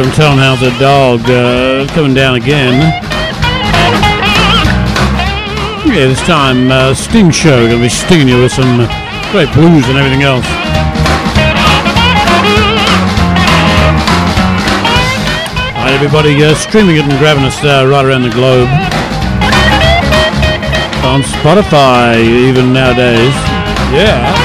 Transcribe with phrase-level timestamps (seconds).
[0.00, 2.80] Yeah, welcome Townhouse the Dog uh, coming down again.
[5.86, 8.88] Yeah, this time uh, Sting Show gonna be stinging you with some
[9.30, 10.46] great blues and everything else.
[15.76, 18.68] Alright, everybody, uh, streaming it and grabbing us uh, right around the globe
[21.04, 23.34] on Spotify even nowadays.
[23.92, 24.39] Yeah.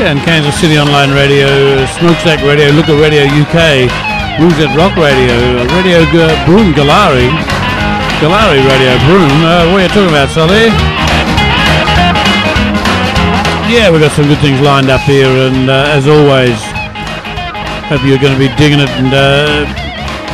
[0.00, 1.46] And Kansas City Online Radio,
[2.00, 3.84] Smokestack Radio, Look at Radio UK,
[4.40, 5.36] Woozet Rock Radio,
[5.76, 7.28] Radio G- Broom Galari,
[8.24, 9.30] Galari Radio Broom.
[9.44, 10.72] Uh, what are you talking about, Sully?
[13.68, 16.56] Yeah, we've got some good things lined up here, and uh, as always,
[17.92, 19.68] hope you're going to be digging it and uh,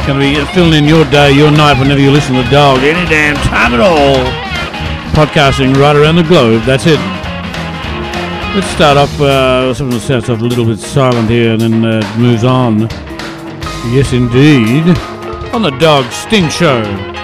[0.07, 3.03] going to be filling in your day, your night, whenever you listen to dog, any
[3.11, 4.23] damn time at all.
[5.13, 7.01] Podcasting right around the globe, that's it.
[8.57, 12.17] Let's start off uh, something starts off a little bit silent here and then uh,
[12.17, 12.89] moves on.
[13.93, 14.97] Yes, indeed.
[15.53, 17.16] On the Dog Sting Show.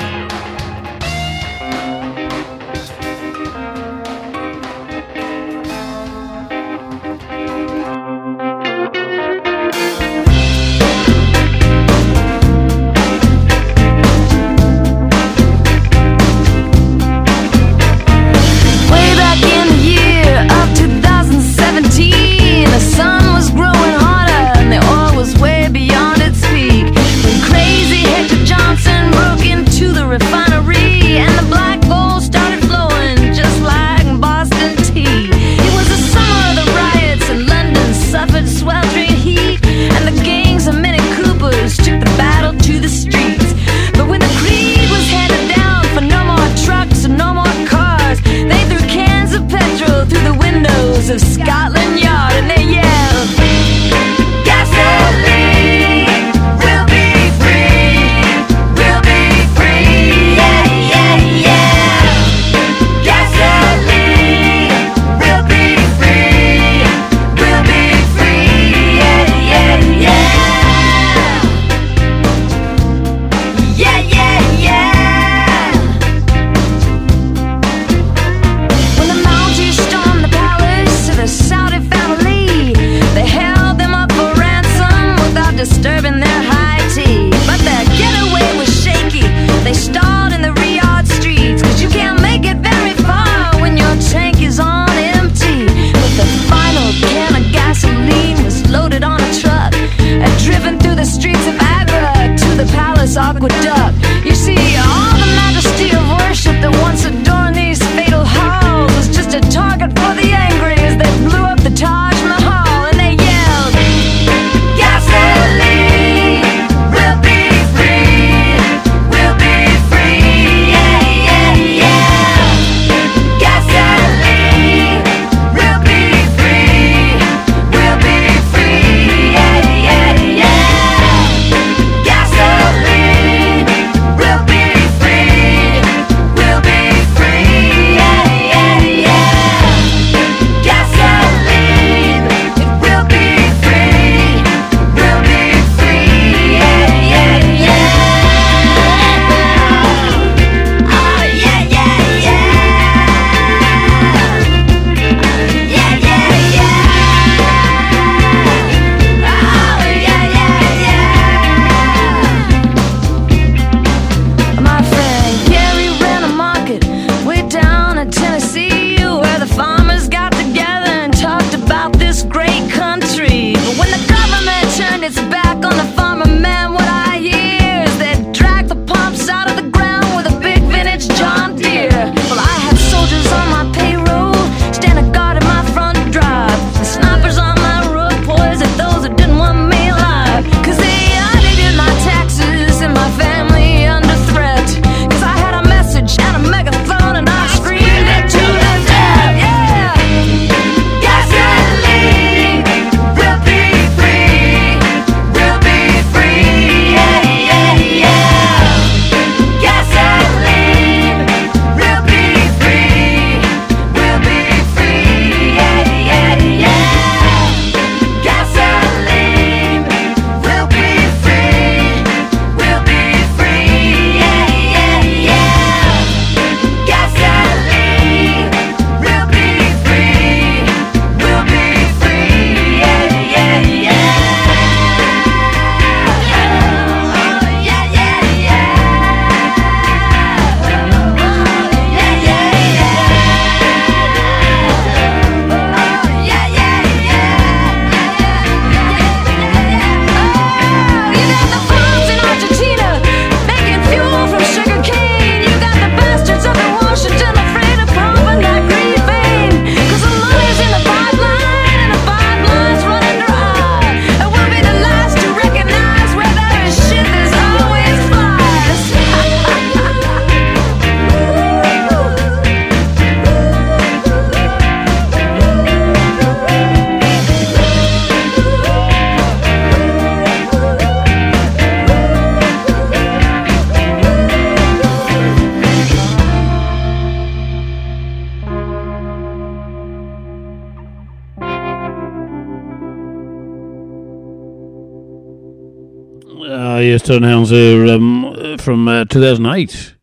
[297.12, 299.96] Uh, Hounds there um, from uh, 2008.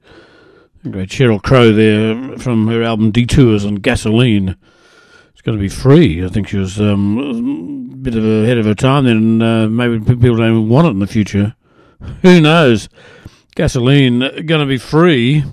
[0.92, 4.56] Great Sheryl Crow there from her album Detours and Gasoline.
[5.32, 6.24] It's going to be free.
[6.24, 9.42] I think she was um, a bit of ahead of her time then.
[9.42, 11.56] Uh, maybe people don't even want it in the future.
[12.22, 12.90] Who knows?
[13.56, 15.44] Gasoline going to be free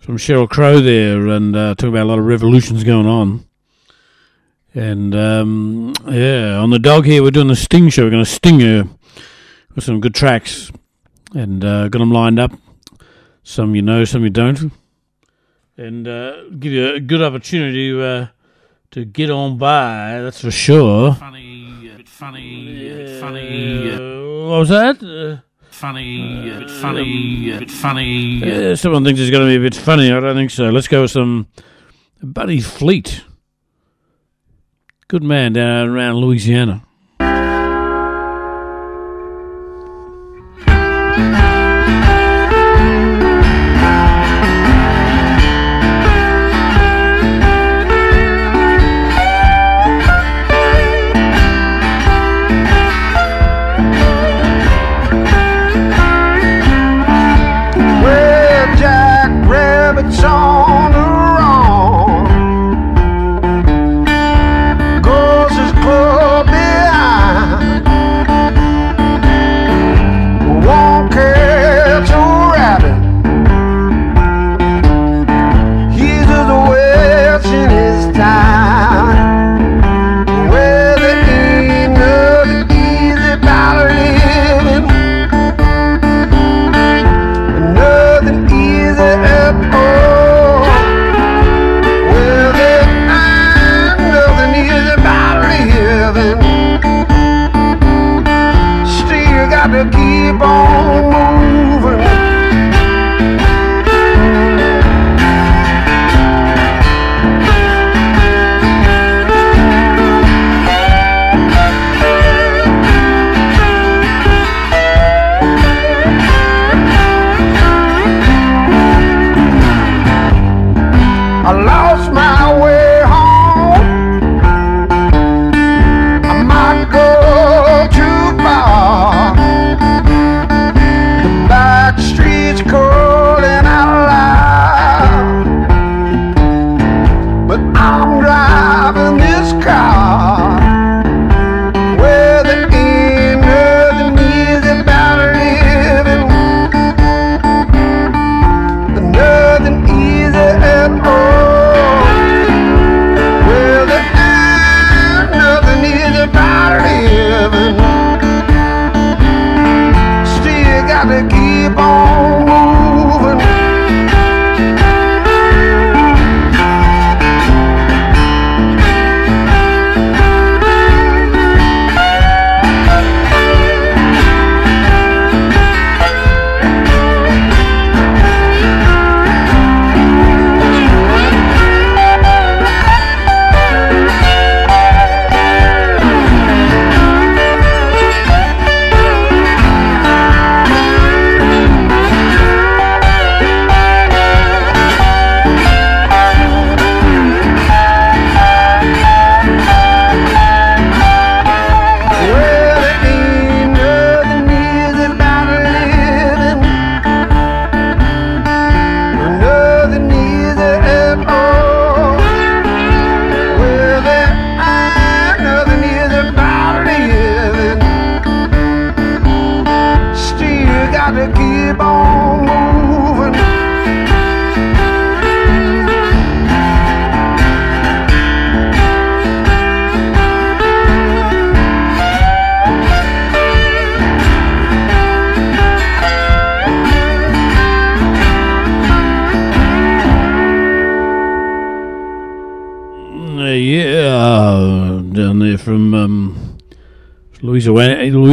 [0.00, 3.46] from Sheryl Crow there and uh, talking about a lot of revolutions going on.
[4.74, 8.02] And um, yeah, on the dog here, we're doing the Sting show.
[8.02, 8.88] We're going to sting her
[9.74, 10.70] with some good tracks
[11.34, 12.52] and uh, got them lined up.
[13.42, 14.72] Some you know, some you don't.
[15.76, 18.26] And uh, give you a good opportunity to, uh,
[18.92, 21.14] to get on by, that's for sure.
[21.14, 25.02] funny, bit funny, bit funny, Uh, what was that?
[25.02, 25.40] Uh,
[25.70, 28.34] funny, a bit funny, a bit funny.
[28.44, 30.12] Yeah, someone thinks it's going to be a bit funny.
[30.12, 30.68] I don't think so.
[30.68, 31.48] Let's go with some
[32.22, 33.24] Buddy Flett.
[35.08, 36.84] Good man down around Louisiana.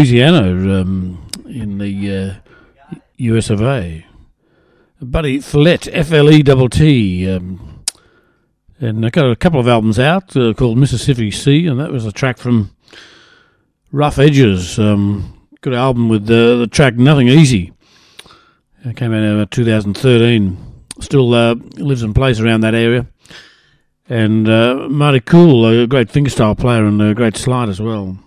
[0.09, 2.41] Louisiana, um, in the
[2.91, 4.07] uh, US of A.
[4.99, 7.29] Buddy Flett, F L E T.
[7.29, 7.83] Um,
[8.79, 12.07] and I got a couple of albums out uh, called Mississippi Sea, and that was
[12.07, 12.75] a track from
[13.91, 14.79] Rough Edges.
[14.79, 17.71] Um, good album with uh, the track Nothing Easy.
[18.83, 20.57] It came out in uh, 2013.
[21.01, 23.05] Still uh, lives and plays around that area.
[24.07, 28.17] And uh, Marty Cool, a great fingerstyle player and a great slide as well.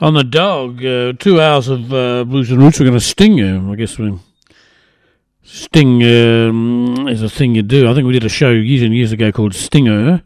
[0.00, 2.78] On the dog, uh, two hours of uh, blues and roots.
[2.78, 3.72] We're going to sting you.
[3.72, 4.16] I guess we
[5.42, 7.90] sting um, is a thing you do.
[7.90, 10.22] I think we did a show years and years ago called Stinger.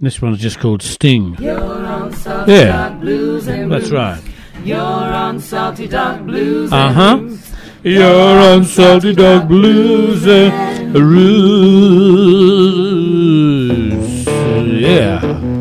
[0.00, 1.36] This one's just called Sting.
[1.38, 2.98] Yeah,
[3.68, 4.20] that's right.
[4.64, 6.72] You're on Salty Dog Blues.
[6.72, 7.20] Uh huh.
[7.84, 12.26] You're on Salty Dog Blues and Roots.
[14.80, 15.59] Yeah.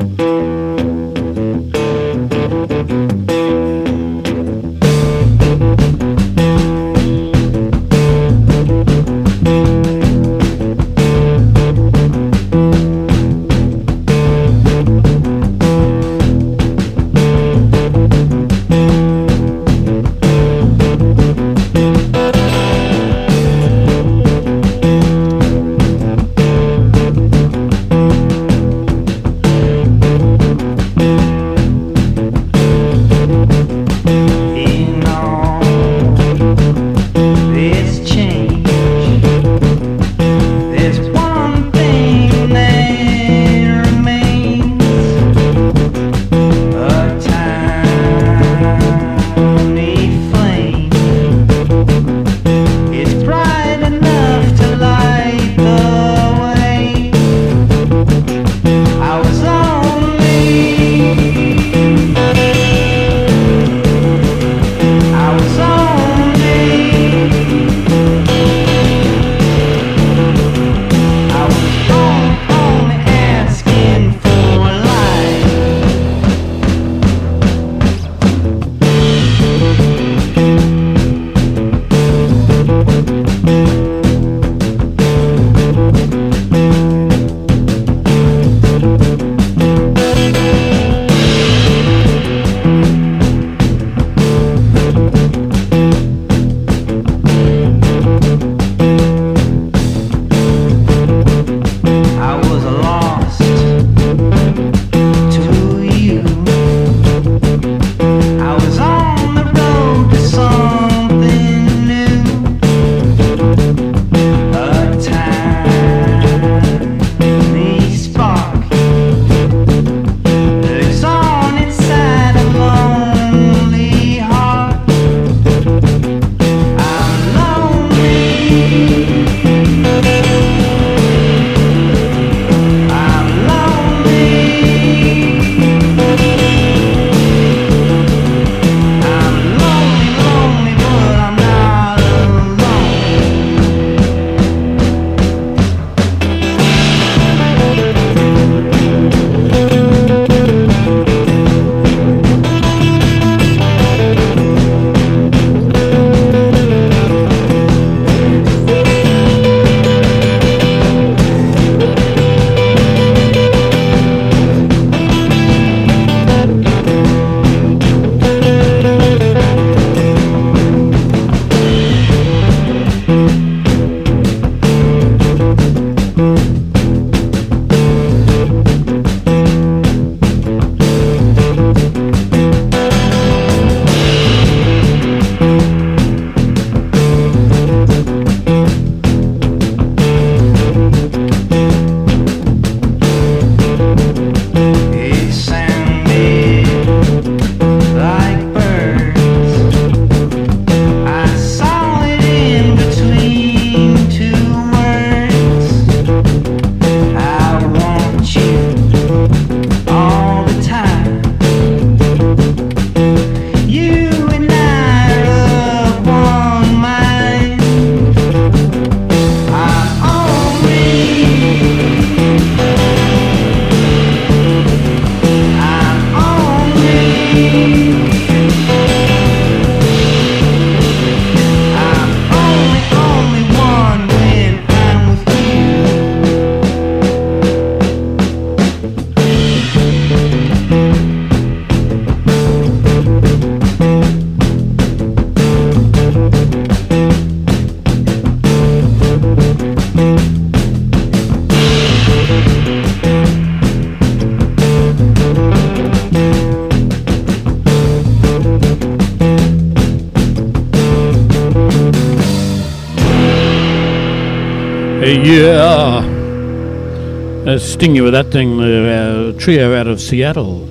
[267.89, 270.69] Uh, you with that thing, the uh, trio out of Seattle.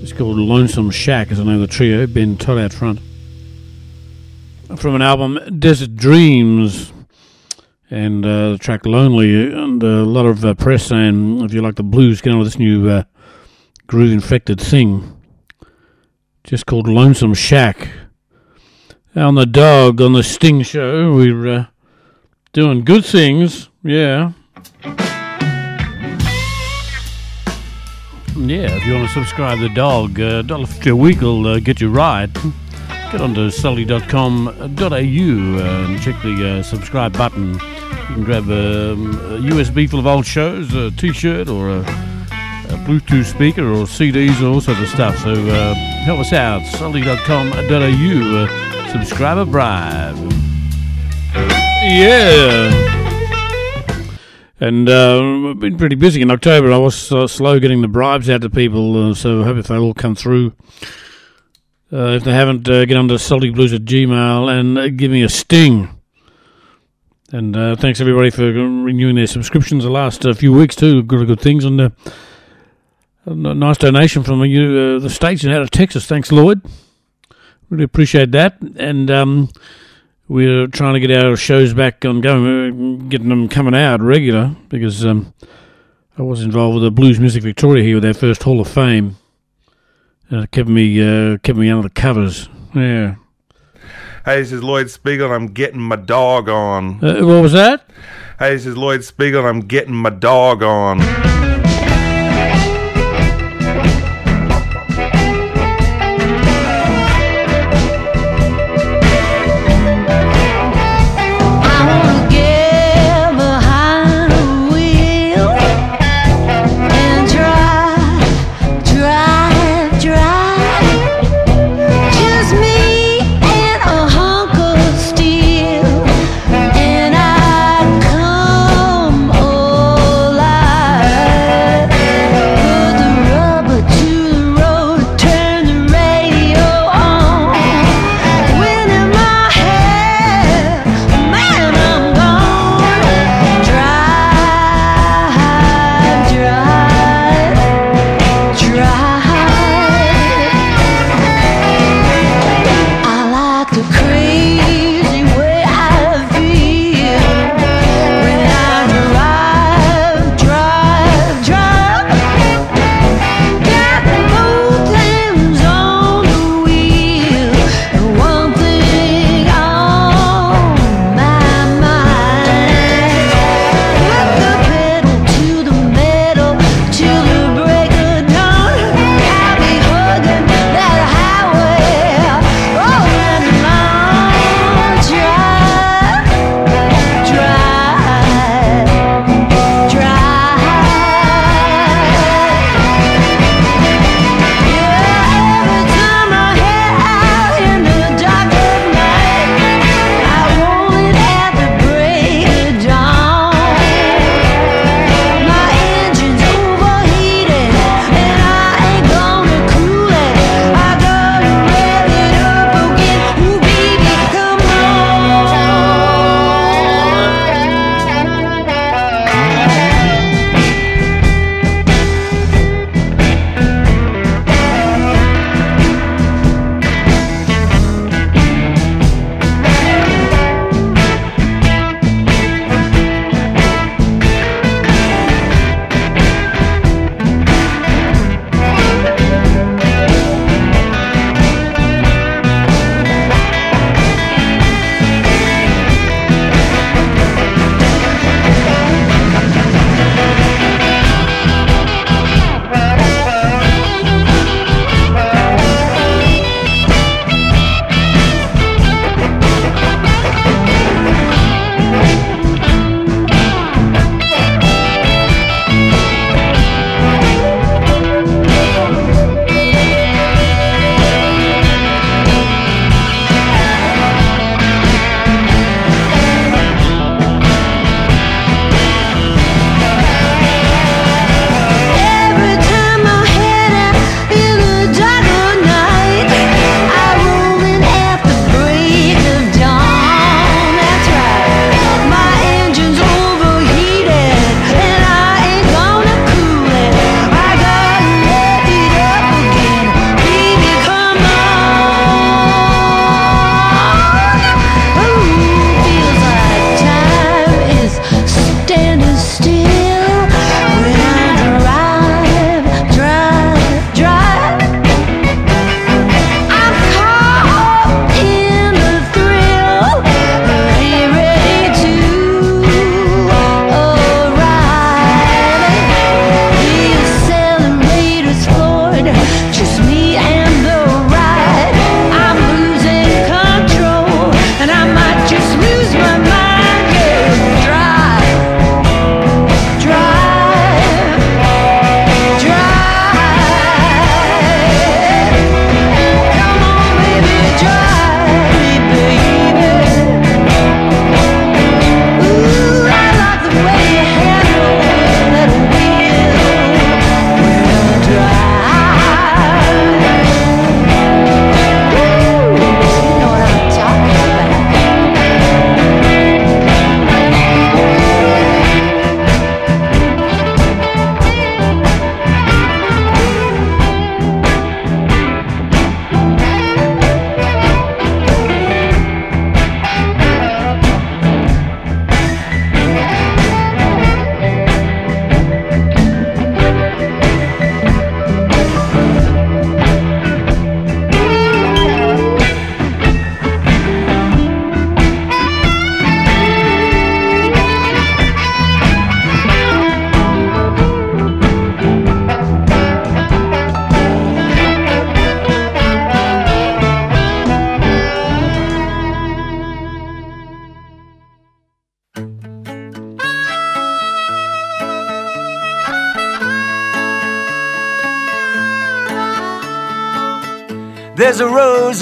[0.00, 3.00] It's called Lonesome Shack, as I know the trio, Ben Todd out front.
[4.76, 6.92] From an album, Desert Dreams,
[7.90, 11.74] and uh, the track Lonely, and a lot of uh, press saying, if you like
[11.74, 13.02] the blues, get on with this new uh,
[13.88, 15.20] groove infected thing.
[16.44, 17.88] Just called Lonesome Shack.
[19.16, 21.66] On the dog, on the Sting show, we're uh,
[22.52, 24.30] doing good things, yeah.
[28.36, 31.60] Yeah, if you want to subscribe to the dog, uh, $1.50 a week will uh,
[31.60, 32.28] get you right.
[33.12, 37.54] Get onto salty.com.au uh, and check the uh, subscribe button.
[37.54, 37.60] You
[38.14, 42.76] can grab um, a USB full of old shows, a t shirt, or a, a
[42.84, 45.16] Bluetooth speaker, or CDs, all sorts of stuff.
[45.18, 47.54] So uh, help us out, salty.com.au.
[47.54, 50.16] Uh, subscriber bribe.
[51.84, 53.03] Yeah.
[54.64, 56.72] And uh, I've been pretty busy in October.
[56.72, 59.66] I was uh, slow getting the bribes out to people, uh, so I hope if
[59.66, 60.54] they all come through.
[61.92, 65.28] Uh, if they haven't, uh, get onto saltyblues at Gmail and uh, give me a
[65.28, 65.90] sting.
[67.30, 71.02] And thanks everybody for renewing their subscriptions the last few weeks too.
[71.02, 71.66] Good, good things.
[71.66, 71.92] And
[73.26, 76.06] a nice donation from you, the states and out of Texas.
[76.06, 76.62] Thanks, Lloyd.
[77.68, 78.62] Really appreciate that.
[78.76, 79.50] And um,
[80.28, 82.46] we're trying to get our shows back on going,
[83.02, 85.34] uh, getting them coming out regular because um,
[86.18, 89.16] I was involved with the Blues Music Victoria here with their first Hall of Fame.
[90.32, 92.48] Uh, it kept me uh, kept me under the covers.
[92.74, 93.16] Yeah.
[94.24, 95.26] Hey, this is Lloyd Spiegel.
[95.26, 97.04] and I'm getting my dog on.
[97.04, 97.86] Uh, what was that?
[98.38, 99.40] Hey, this is Lloyd Spiegel.
[99.40, 101.43] and I'm getting my dog on.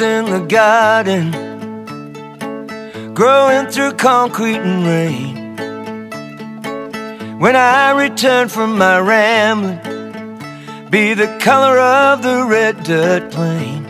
[0.01, 1.33] In the garden,
[3.15, 5.37] growing through concrete and rain.
[7.39, 9.81] When I return from my rambling,
[10.89, 13.85] be the color of the red dirt plain.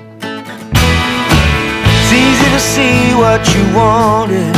[1.85, 4.57] It's easy to see what you wanted,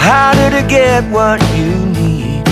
[0.00, 2.44] harder to get what you need.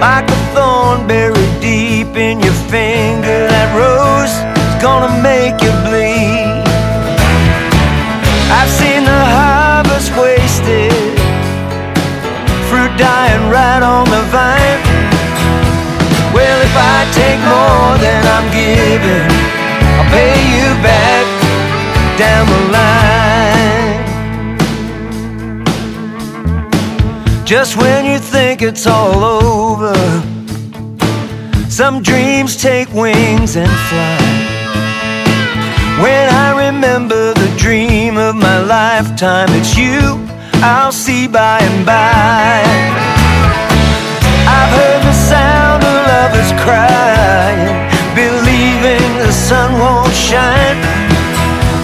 [0.00, 4.45] Like a thorn buried deep in your finger, that rose
[4.86, 6.62] gonna make you bleed.
[8.58, 10.92] I've seen the harvest wasted,
[12.68, 14.82] fruit dying right on the vine.
[16.36, 19.30] Well, if I take more than I'm giving,
[19.96, 21.24] I'll pay you back
[22.24, 24.04] down the line.
[27.44, 29.96] Just when you think it's all over,
[31.68, 34.25] some dreams take wings and fly.
[36.02, 40.26] When I remember the dream of my lifetime, it's you
[40.62, 42.62] I'll see by and by.
[44.48, 47.64] I've heard the sound of lovers crying,
[48.14, 50.80] believing the sun won't shine.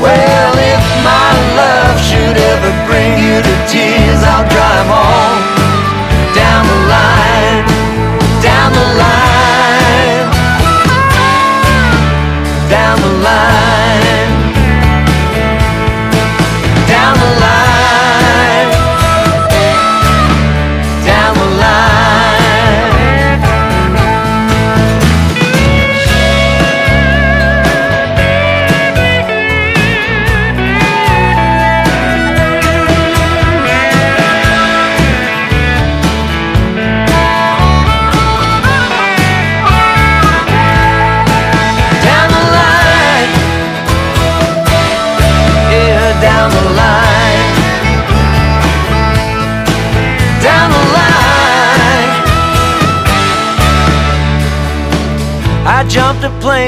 [0.00, 5.36] Well, if my love should ever bring you to tears, I'll drive on
[6.34, 7.64] down the line,
[8.42, 10.26] down the line,
[12.68, 13.81] down the line,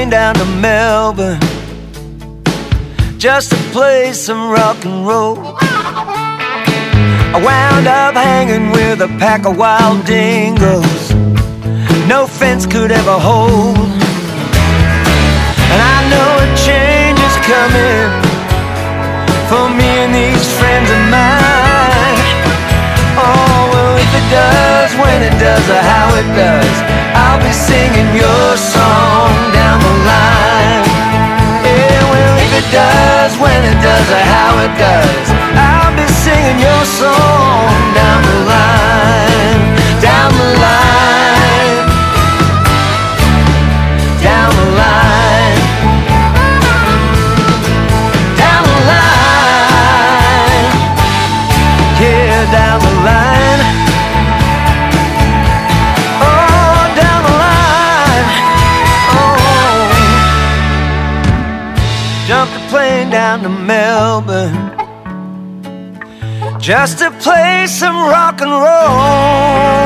[0.05, 1.39] plane down to Melbourne
[3.17, 5.37] just to play some rock and roll.
[7.33, 11.13] I wound up hanging with a pack of wild dingoes.
[12.07, 13.77] No fence could ever hold.
[15.71, 18.09] And I know a change is coming
[19.49, 22.19] for me and these friends of mine.
[23.17, 26.75] Oh, well, if it does, when it does, or how it does,
[27.15, 29.44] I'll be singing your song
[29.75, 30.87] down the line.
[31.63, 36.59] Yeah, well, if it does, when it does, or how it does, I'll be singing
[36.59, 39.34] your song down the line,
[66.65, 69.84] just to play some rock and roll.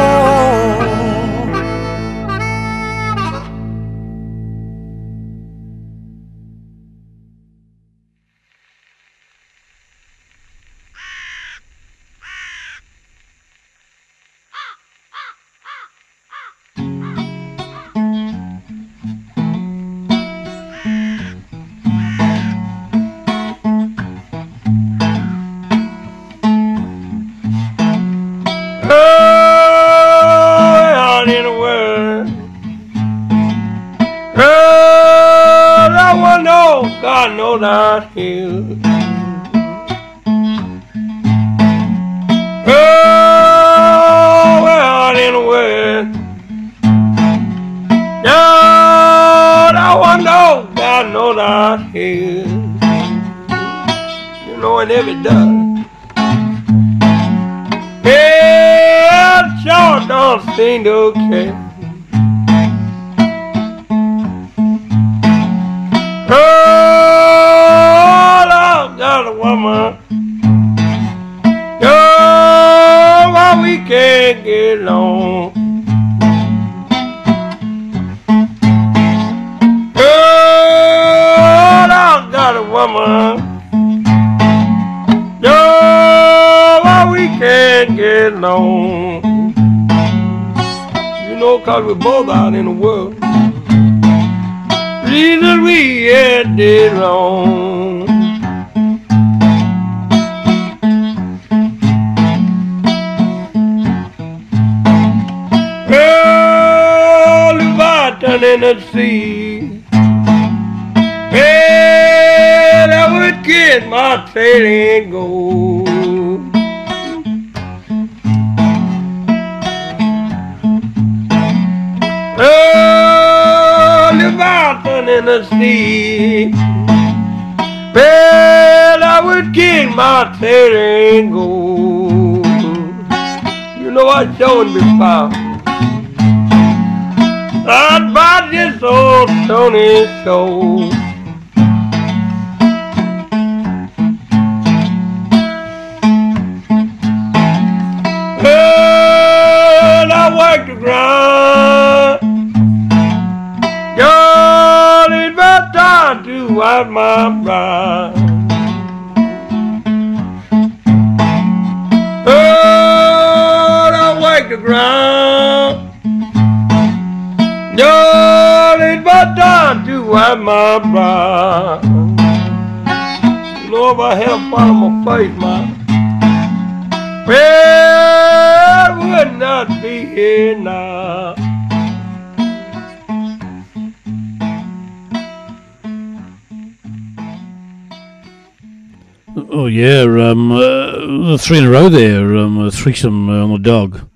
[191.80, 192.36] Row there.
[192.36, 194.10] Um, a threesome uh, on the dog,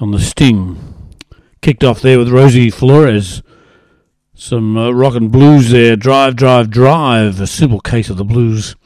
[0.00, 0.76] on the sting.
[1.62, 3.42] Kicked off there with Rosie Flores.
[4.34, 5.96] Some uh, rock and blues there.
[5.96, 7.40] Drive, drive, drive.
[7.40, 8.76] A simple case of the blues.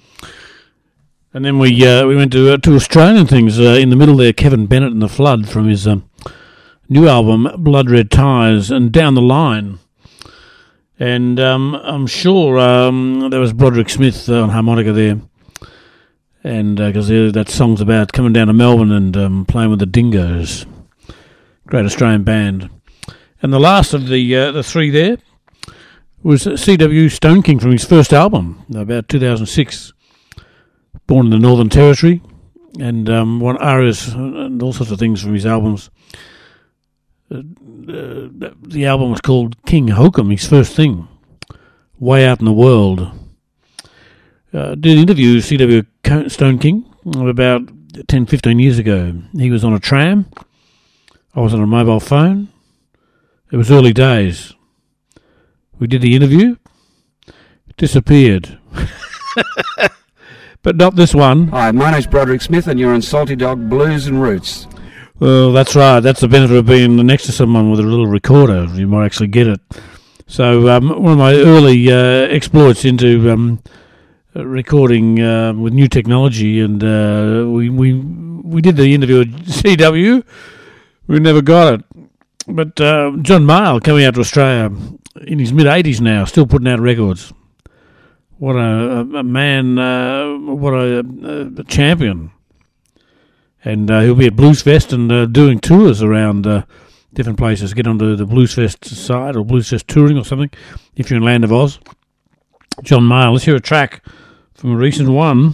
[1.33, 4.17] And then we uh, we went to uh, to Australian things uh, in the middle
[4.17, 4.33] there.
[4.33, 6.09] Kevin Bennett and the Flood from his um,
[6.89, 9.81] new album Blood Red Ties and down the line.
[11.01, 15.21] And um, I'm sure um, there was Broderick Smith uh, on harmonica there
[16.45, 20.67] and because that song's about coming down to Melbourne and um, playing with the Dingoes,
[21.67, 22.71] great Australian band.
[23.43, 25.17] And the last of the uh, the three there
[26.23, 27.09] was C.W.
[27.09, 29.93] Stoneking from his first album, about 2006,
[31.07, 32.23] born in the Northern Territory,
[32.79, 35.91] and um, arias and all sorts of things from his albums.
[37.31, 38.29] Uh, uh,
[38.63, 41.09] the album was called King Hokum, his first thing,
[41.99, 43.13] Way Out in the World
[44.55, 45.83] uh, did an interview C.W.
[46.05, 46.85] Stoneking
[47.17, 47.63] about
[48.09, 49.23] 10, 15 years ago.
[49.33, 50.27] He was on a tram.
[51.35, 52.49] I was on a mobile phone.
[53.51, 54.53] It was early days.
[55.79, 56.57] We did the interview.
[57.79, 58.59] Disappeared.
[60.63, 61.49] but not this one.
[61.49, 64.67] Hi, my name's Broderick Smith, and you're on Salty Dog Blues and Roots.
[65.19, 66.01] Well, that's right.
[66.01, 68.67] That's the benefit of being next to someone with a little recorder.
[68.75, 69.61] You might actually get it.
[70.27, 73.63] So, um, one of my early uh, exploits into um,
[74.35, 80.25] recording uh, with new technology, and uh, we we we did the interview at CW.
[81.07, 81.85] We never got it,
[82.49, 84.77] but uh, John Mayall coming out to Australia
[85.27, 87.33] in his mid eighties now, still putting out records.
[88.39, 89.79] What a, a man!
[89.79, 90.99] Uh, what a,
[91.57, 92.33] a, champion!
[93.65, 96.43] And uh, he'll be at Blues Fest and doing tours around
[97.15, 97.73] different places.
[97.73, 100.51] Get onto the Blues Fest side or Blues Fest touring or something
[100.97, 101.79] if you're in Land of Oz.
[102.83, 103.33] John Mayall.
[103.33, 104.03] Let's hear a track
[104.65, 105.53] from a recent one.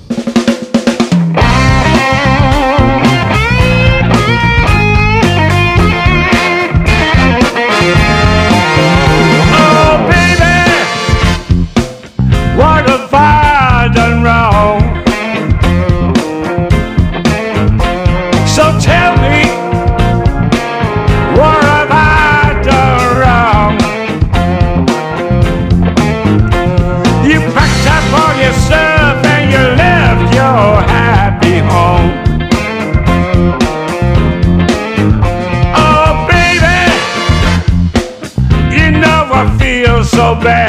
[40.34, 40.59] back.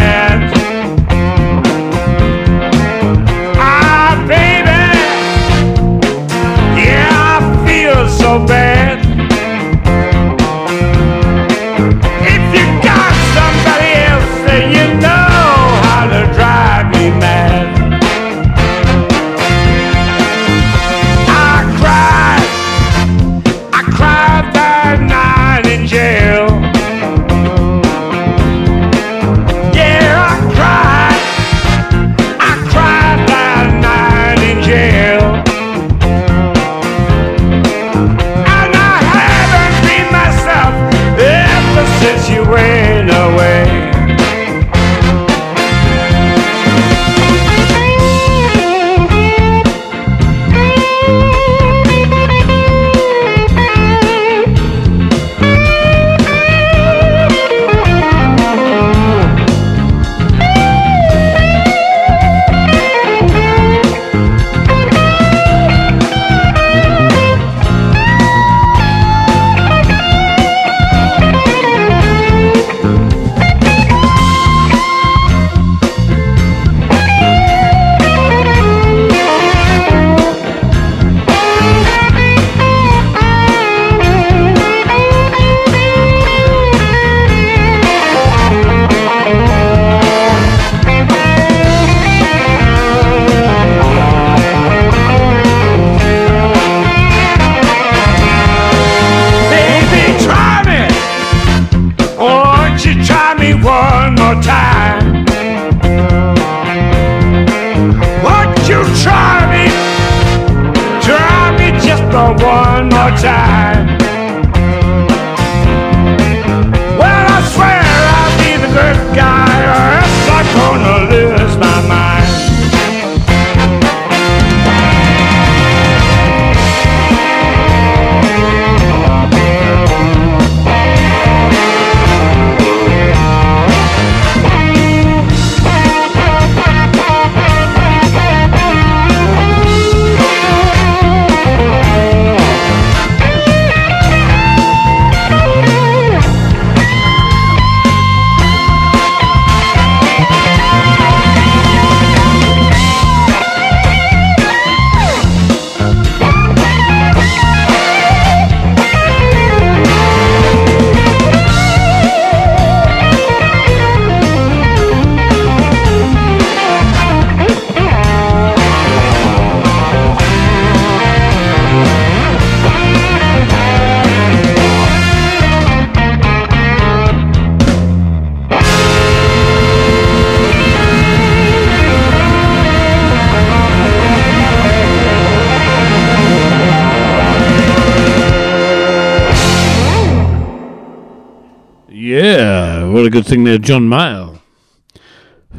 [193.12, 194.40] Good thing there, John Mayall.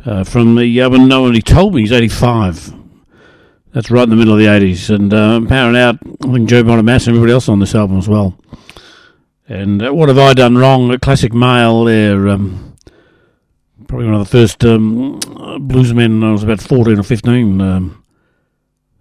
[0.07, 2.73] Uh, from the uh, no one he told me he's 85.
[3.73, 5.99] That's right in the middle of the 80s, and uh, powering out.
[6.25, 8.39] I think Joe Bonamassa and everybody else on this album as well.
[9.49, 10.91] And uh, what have I done wrong?
[10.93, 12.27] A classic Mayall there.
[12.31, 12.75] Um,
[13.87, 16.25] probably one of the first um, bluesmen.
[16.25, 17.61] I was about 14 or 15.
[17.61, 18.05] Um,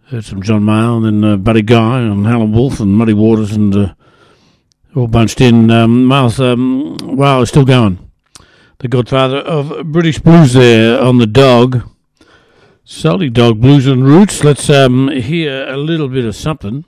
[0.08, 3.54] heard some John Mayall, and then uh, Buddy Guy and Howlin' Wolf and Muddy Waters
[3.54, 3.74] and.
[3.74, 3.94] Uh,
[4.94, 5.72] all bunched in.
[5.72, 8.11] Um, Miles, um, wow, still going.
[8.82, 11.88] The godfather of British blues there on the dog.
[12.84, 14.44] Salty Dog Blues and Roots.
[14.44, 16.86] Let's um, hear a little bit of something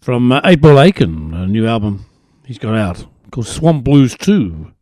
[0.00, 2.06] from uh, Ball Aitken, a new album
[2.46, 4.72] he's got out called Swamp Blues 2.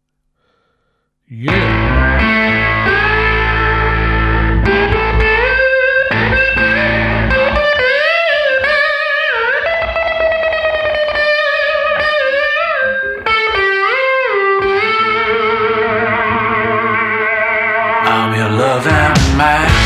[1.29, 2.41] Yeah.
[19.43, 19.82] Loving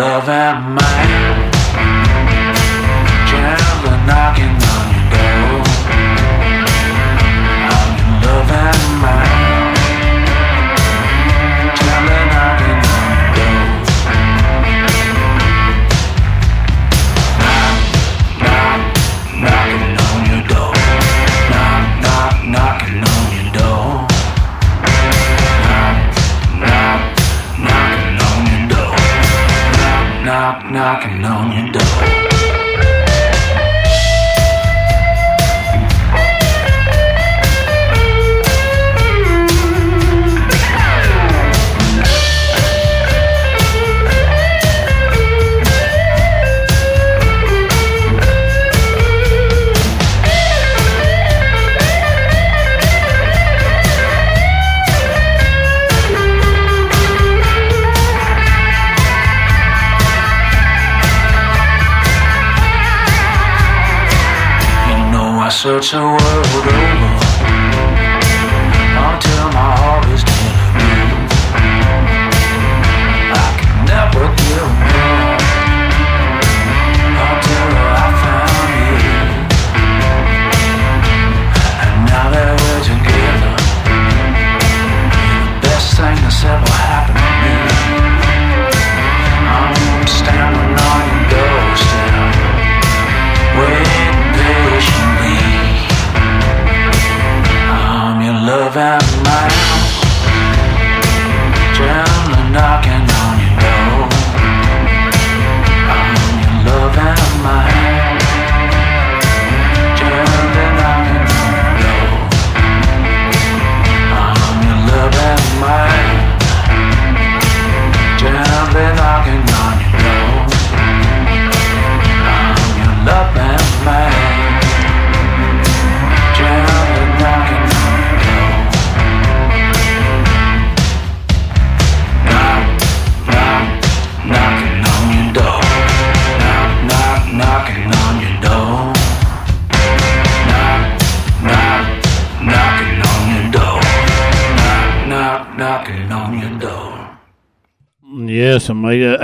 [0.00, 1.27] I'm your loving
[65.80, 66.17] know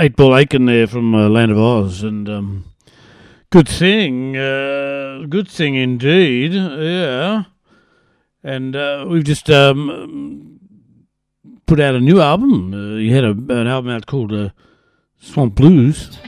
[0.05, 2.65] eight ball Aitken there from uh, Land of Oz, and um,
[3.49, 6.53] good thing, uh, good thing indeed.
[6.53, 7.45] Yeah,
[8.43, 10.59] and uh, we've just um,
[11.65, 12.71] put out a new album.
[12.71, 14.49] Uh, you had a, an album out called uh,
[15.19, 16.19] Swamp Blues.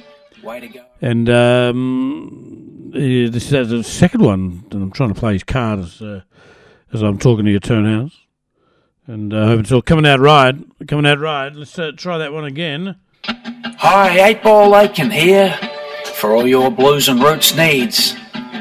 [0.41, 0.83] Way to go.
[0.99, 5.81] And um, uh, this is the second one, and I'm trying to play his card
[5.81, 6.21] as uh,
[6.91, 8.17] as I'm talking to your turnhouse.
[9.05, 10.55] And I uh, hope it's all coming out right.
[10.87, 11.53] Coming out right.
[11.53, 12.95] Let's uh, try that one again.
[13.27, 15.57] Hi, Eight Ball Aitken here.
[16.15, 18.15] For all your blues and roots needs,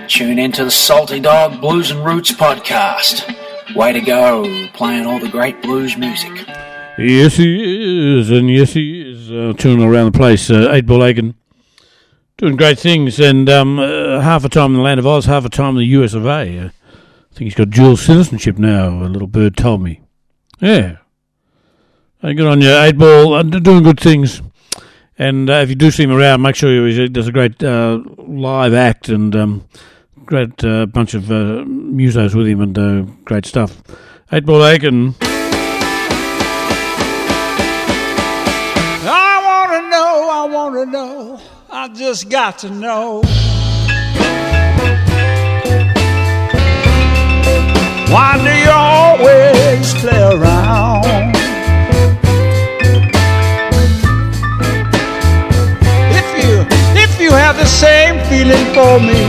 [0.09, 3.35] tune into the Salty Dog Blues and Roots podcast.
[3.75, 6.33] Way to go, playing all the great blues music.
[6.99, 9.31] Yes, he is, and yes, he is.
[9.31, 11.35] Uh, touring around the place, uh, eight ball Aitken,
[12.37, 15.45] doing great things, and um, uh, half a time in the land of Oz, half
[15.45, 16.59] a time in the US of A.
[16.59, 18.89] Uh, I think he's got dual citizenship now.
[19.03, 20.01] A little bird told me.
[20.61, 20.97] Yeah,
[22.23, 24.41] uh, good on you, eight ball, uh, doing good things.
[25.19, 28.01] And uh, if you do see him around, make sure he does a great uh,
[28.19, 29.67] live act and um,
[30.27, 33.83] great uh, bunch of uh, musos with him and uh, great stuff.
[34.31, 35.15] Eight ball Aitken.
[39.09, 41.41] I want to know, I want to know,
[41.71, 43.23] I just got to know.
[48.13, 50.66] Why do you always play around?
[58.29, 59.21] Feeling for me,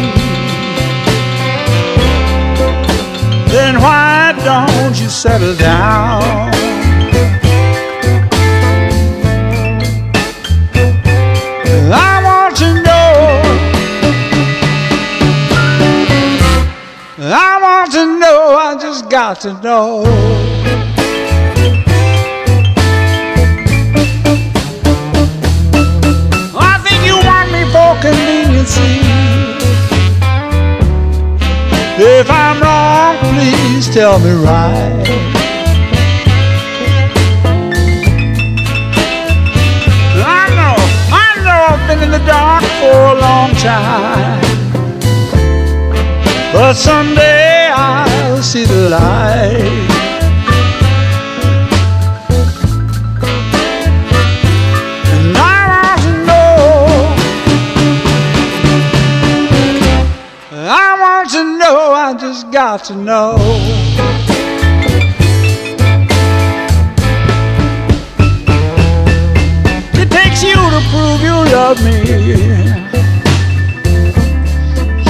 [3.51, 6.23] then why don't you settle down?
[11.89, 13.67] I want to know.
[17.19, 18.55] I want to know.
[18.57, 20.46] I just got to know.
[32.09, 35.03] If I'm wrong, please tell me right.
[40.23, 40.75] I know,
[41.11, 44.41] I know I've been in the dark for a long time.
[46.53, 49.96] But someday I'll see the light.
[62.87, 63.35] To know.
[69.93, 71.97] It takes you to prove you love me.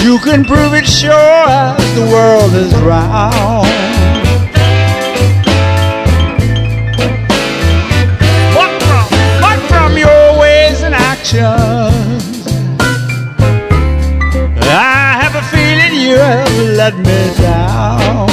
[0.01, 3.67] You can prove it sure as the world is round.
[8.55, 9.05] But from,
[9.39, 11.76] but from your ways and actions,
[16.27, 18.26] have let me down.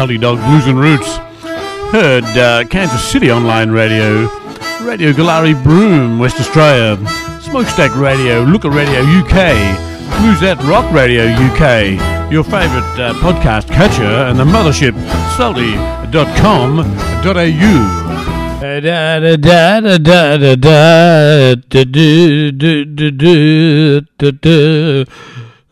[0.00, 1.18] Salty Dog Blues and Roots.
[1.92, 4.30] Heard uh, Kansas City Online Radio,
[4.80, 6.96] Radio Goolarri Broome, West Australia,
[7.42, 9.52] Smokestack Radio, Looker Radio UK,
[10.16, 14.94] Bluesette Rock Radio UK, your favourite uh, podcast catcher, and the mothership,
[15.36, 16.80] salty.com.au.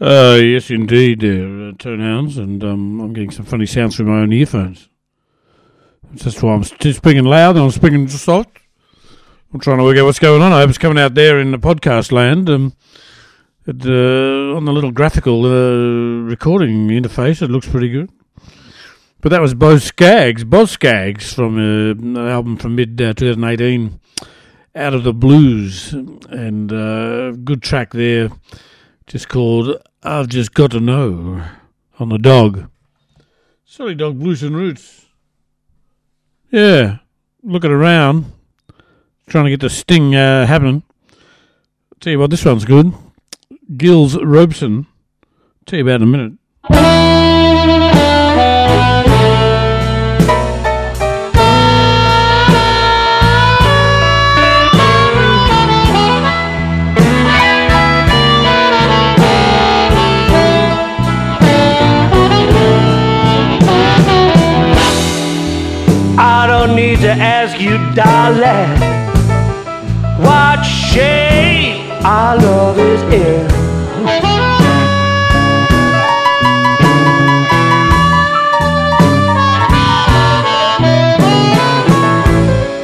[0.00, 4.32] Uh, yes, indeed, uh, Tonehounds, and um, I'm getting some funny sounds through my own
[4.32, 4.88] earphones.
[6.12, 8.58] That's why I'm speaking loud and I'm speaking soft.
[9.52, 10.52] I'm trying to work out what's going on.
[10.52, 12.48] I hope it's coming out there in the podcast land.
[12.48, 12.74] Um,
[13.66, 18.10] it, uh, on the little graphical uh, recording interface, it looks pretty good.
[19.20, 23.98] But that was Bo Scaggs, Boz Scaggs from uh, an album from mid uh, 2018,
[24.76, 28.30] Out of the Blues, and uh, good track there
[29.08, 31.44] just called I've Just Got to Know
[31.98, 32.70] on the dog.
[33.64, 35.06] Sorry, dog, blues and roots.
[36.50, 36.98] Yeah,
[37.42, 38.32] looking around,
[39.28, 40.84] trying to get the sting uh, happening.
[41.98, 42.94] Tell you what, this one's good.
[43.76, 44.86] Giles Robson.
[45.66, 46.32] Tell you about in a minute.
[67.08, 68.78] To ask you, darling,
[70.22, 73.46] what shape our love is in.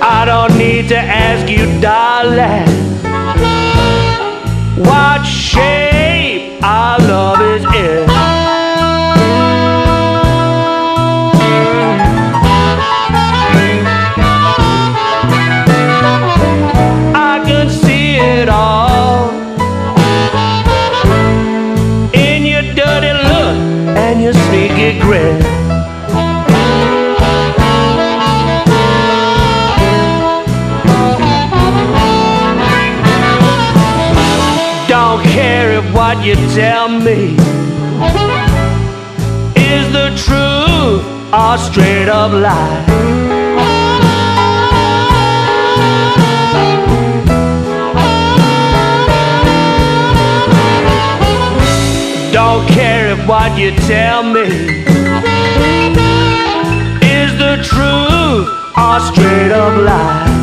[0.01, 2.67] I don't need to ask you, darling,
[4.87, 7.44] what shape our love
[36.15, 37.35] what you tell me
[39.57, 42.85] is the truth or straight up lie.
[52.33, 54.47] Don't care if what you tell me
[57.19, 60.35] is the truth or straight up lie.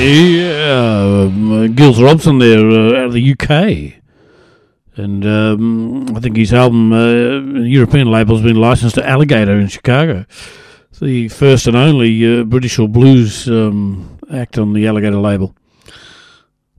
[0.00, 4.00] Yeah, uh, Robson there uh, out of the UK.
[4.94, 9.66] And um, I think his album, uh, European label, has been licensed to Alligator in
[9.66, 10.24] Chicago.
[11.00, 15.56] The first and only uh, British or blues um, act on the Alligator label.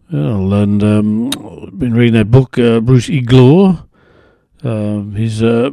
[0.10, 1.30] Well, and um,
[1.78, 3.86] been reading that book, uh, Bruce Iglauer,
[4.64, 5.70] um, his uh,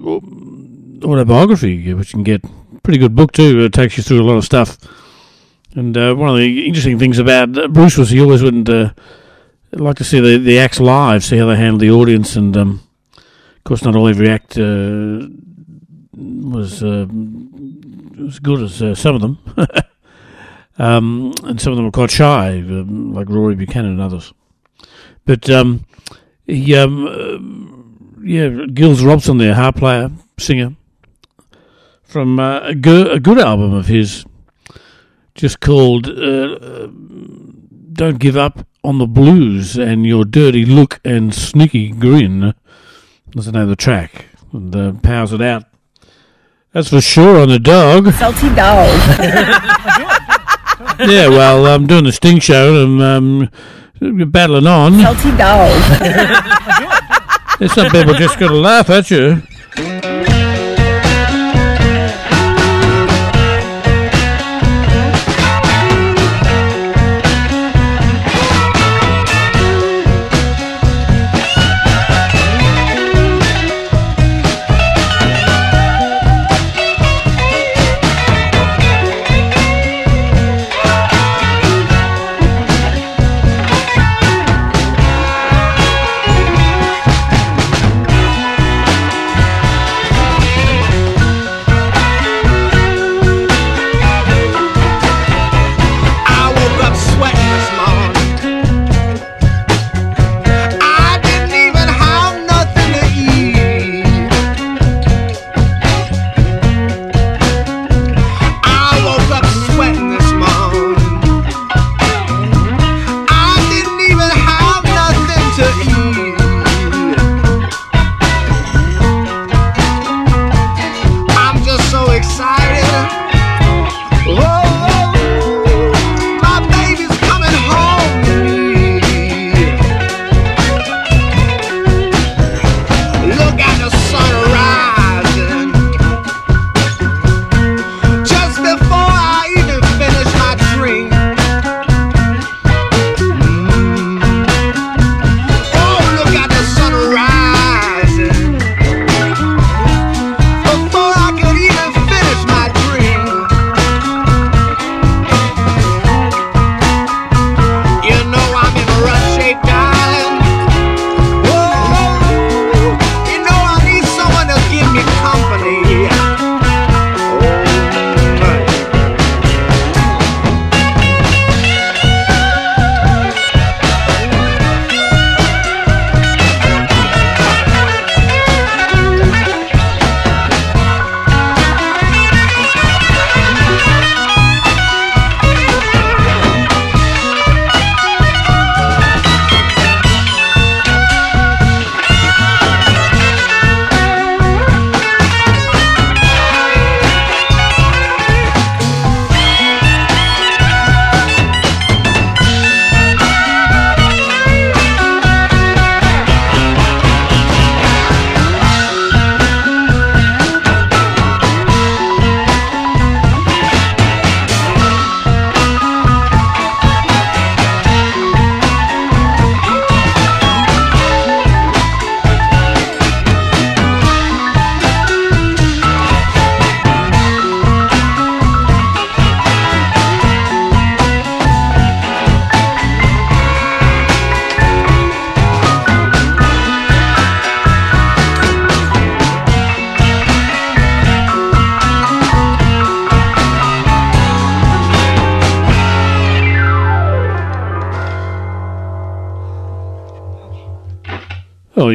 [1.05, 2.45] autobiography, which you can get.
[2.83, 3.61] Pretty good book, too.
[3.61, 4.79] It takes you through a lot of stuff.
[5.77, 8.95] And uh, one of the interesting things about uh, Bruce was he always wouldn't uh,
[9.73, 12.81] like to see the, the acts live, see how they handle the audience, and um,
[13.15, 15.27] of course, not all every act uh,
[16.15, 17.07] was uh,
[18.27, 19.39] as good as some of them,
[20.79, 24.33] um, and some of them were quite shy, um, like Roy Buchanan and others.
[25.27, 25.85] But um,
[26.47, 30.75] he, um, yeah, Giles Robson there, harp player, singer,
[32.03, 34.25] from a, a good album of his
[35.37, 36.89] just called uh,
[37.93, 42.55] Don't Give Up on the Blues and Your Dirty Look and Sneaky Grin.
[43.35, 44.27] That's the name of the track.
[44.53, 45.65] And uh, powers it out.
[46.73, 48.13] That's for sure on the dog.
[48.13, 48.89] Salty dog.
[51.09, 53.51] yeah, well, I'm doing the Sting show and um,
[54.31, 54.95] battling on.
[55.01, 55.71] Salty dog.
[57.59, 59.43] There's some people just got to laugh at you.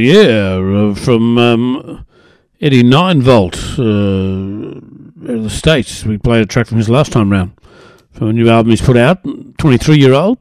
[0.01, 2.05] Yeah, uh, from um,
[2.59, 4.81] Eddie Nine Volt, uh,
[5.27, 6.05] of the States.
[6.05, 7.53] We played a track from his last time round
[8.11, 9.23] from a new album he's put out.
[9.57, 10.37] 23 year old.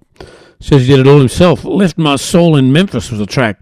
[0.60, 1.64] Says he did it all himself.
[1.64, 3.60] Left My Soul in Memphis was a track.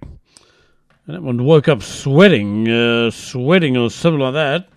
[1.07, 4.69] And that one woke up sweating, uh, sweating or something like that.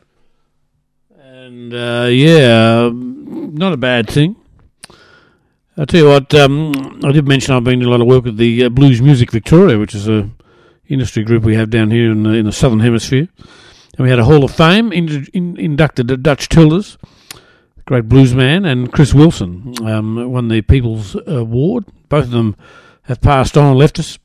[1.17, 4.36] And uh, yeah, um, not a bad thing.
[5.78, 8.26] I'll tell you what, um, I did mention I've been doing a lot of work
[8.26, 10.30] with the uh, Blues Music Victoria, which is a
[10.92, 13.28] industry group we have down here in the, in the Southern Hemisphere.
[13.98, 16.98] And we had a Hall of Fame, in, in, inducted Dutch Tilders,
[17.86, 21.86] great blues man, and Chris Wilson um, won the People's Award.
[22.10, 22.56] Both of them
[23.04, 24.18] have passed on and left us.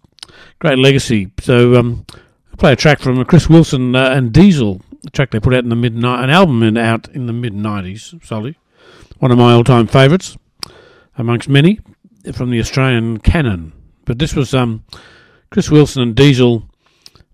[0.59, 1.33] Great legacy.
[1.41, 2.07] So um,
[2.51, 5.65] I'll play a track from Chris Wilson uh, and Diesel, a track they put out
[5.65, 8.25] in the mid an album in, out in the mid '90s.
[8.25, 8.57] Solly,
[9.19, 10.37] one of my all-time favourites
[11.19, 11.81] amongst many
[12.33, 13.73] from the Australian canon.
[14.05, 14.85] But this was um,
[15.51, 16.65] Chris Wilson and Diesel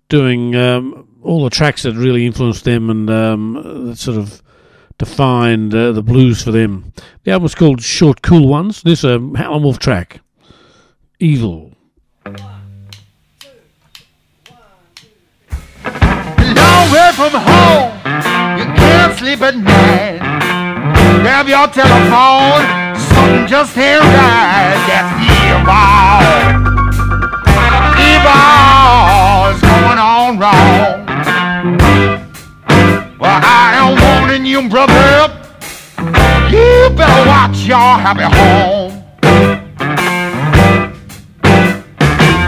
[0.09, 4.41] doing um, all the tracks that really influenced them and um, that sort of
[4.97, 6.93] defined uh, the blues for them.
[7.23, 8.83] The album's called Short Cool Ones.
[8.83, 10.21] This is a Howlin' Wolf track,
[11.19, 11.71] Evil.
[12.25, 12.35] Long
[16.91, 17.91] way from home,
[18.59, 20.19] you can't sleep at night.
[21.21, 22.63] Grab your telephone,
[22.99, 24.75] something just ain't right.
[24.87, 26.72] That's evil.
[28.23, 31.05] Evil's going on wrong.
[33.19, 35.27] Well, I am warning you, brother.
[36.49, 39.03] You better watch your happy home.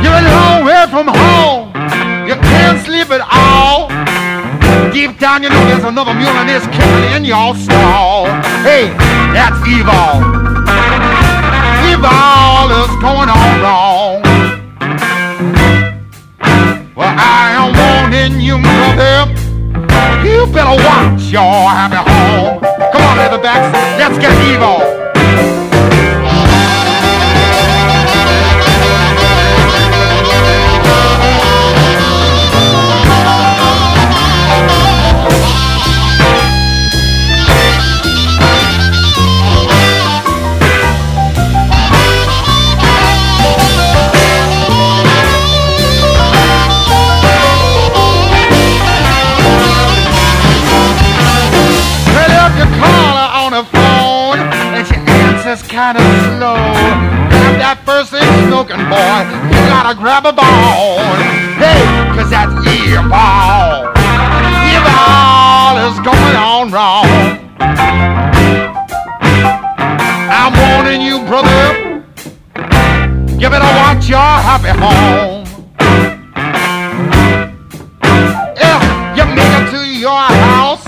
[0.01, 1.67] You're a long way from home.
[2.27, 3.89] You can't sleep at all.
[4.93, 8.27] Deep down, you know there's another mule and it's kicking in your stall.
[8.63, 8.87] Hey,
[9.35, 10.23] that's evil.
[11.91, 14.34] Evil is going on wrong.
[16.95, 19.27] Well, I am warning you, brother.
[20.23, 22.61] You better watch your happy home.
[22.61, 25.04] Come on, Leatherbacks, let's get evil.
[55.85, 56.03] Kind of
[56.41, 56.57] slow,
[57.29, 59.21] grab that first thing smoking boy.
[59.53, 61.21] You gotta grab a bone.
[61.61, 61.77] Hey,
[62.17, 63.13] cause that's evil.
[64.65, 67.05] Evil is going on wrong.
[70.33, 72.01] I'm warning you, brother.
[73.37, 75.45] You better watch your happy home.
[78.57, 78.81] If
[79.17, 80.83] you make it to your house,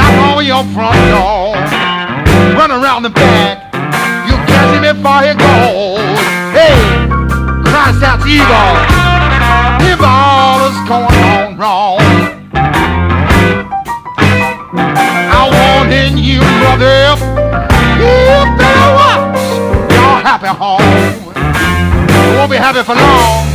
[0.00, 1.60] knock on your front door,
[2.56, 3.63] run around the back,
[4.94, 6.18] before he goes.
[6.54, 6.78] Hey,
[7.66, 8.70] Christ, that's evil.
[9.90, 12.00] Evil is going on wrong.
[15.34, 17.16] I'm warning you, brother,
[17.98, 18.14] you
[18.58, 19.38] better watch
[19.90, 20.82] your happy home.
[22.30, 23.53] You won't be happy for long.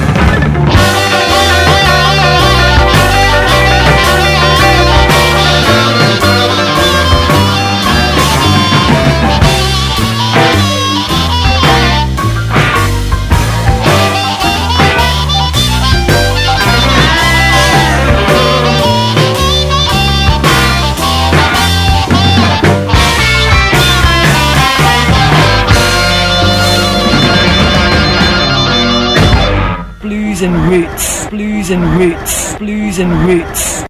[30.40, 33.86] Blues and roots, blues and roots, blues and roots,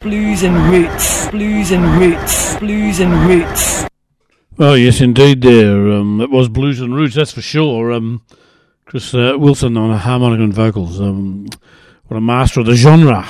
[0.00, 3.86] blues and roots, blues and roots, blues and roots.
[4.56, 5.42] Well, yes, indeed.
[5.42, 7.92] There, um, it was blues and roots, that's for sure.
[7.92, 8.24] Um,
[8.84, 11.00] Chris uh, Wilson on harmonica and vocals.
[11.00, 11.46] Um,
[12.08, 13.24] what a master of the genre.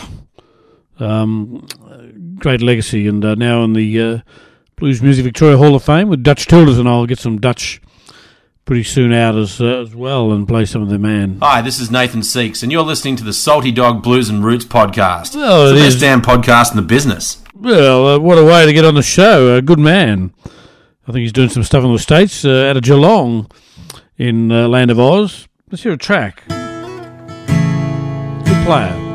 [0.98, 1.66] Um,
[2.38, 4.18] great legacy, and uh, now in the uh,
[4.76, 7.82] Blues Music Victoria Hall of Fame with Dutch Tilders, and I'll get some Dutch
[8.66, 11.38] pretty soon out as uh, as well and play some of their man.
[11.40, 14.66] Hi, this is Nathan Seeckts, and you're listening to the Salty Dog Blues and Roots
[14.66, 15.34] podcast.
[15.34, 15.94] Well, it's it the is.
[15.94, 17.42] best damn podcast in the business.
[17.54, 19.56] Well, uh, what a way to get on the show.
[19.56, 20.34] A good man.
[21.08, 23.50] I think he's doing some stuff in the States uh, out of Geelong
[24.18, 25.48] in uh, Land of Oz.
[25.70, 26.42] Let's hear a track.
[26.48, 26.58] Good
[28.66, 29.05] player.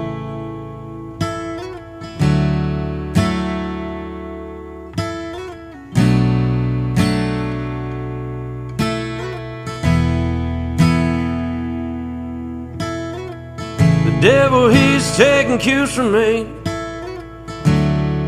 [14.22, 16.43] Devil, he's taking cues from me.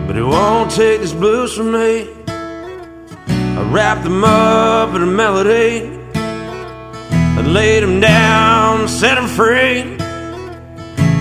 [0.07, 2.09] But he won't take this blues from me.
[2.37, 6.03] I wrapped them up in a melody
[7.35, 9.97] I laid them down set them free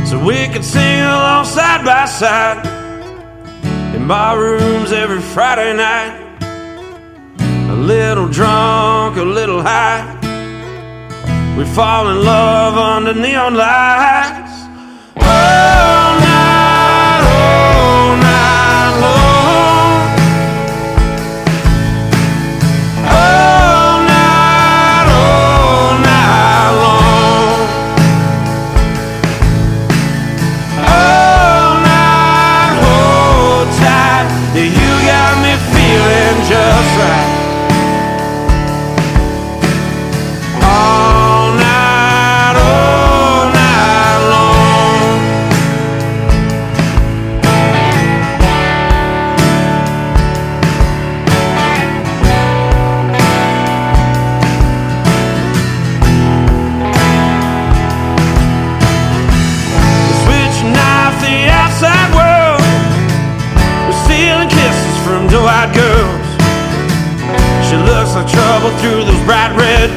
[0.05, 2.66] so we could sing along side by side
[3.97, 6.20] in my rooms every Friday night.
[7.41, 10.05] A little drunk, a little high.
[11.57, 14.62] We fall in love under neon lights.
[15.17, 16.01] All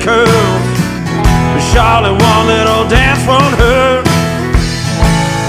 [0.06, 0.78] curls.
[1.52, 4.06] But Charlotte, one little dance won't hurt.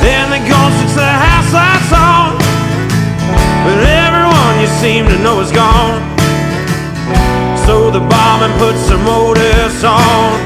[0.01, 2.41] Then the ghost sets the house lights on.
[3.69, 6.01] But everyone you seem to know is gone.
[7.69, 10.41] So the bombing puts some motives on.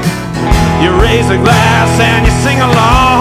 [0.83, 3.20] You raise a glass and you sing along.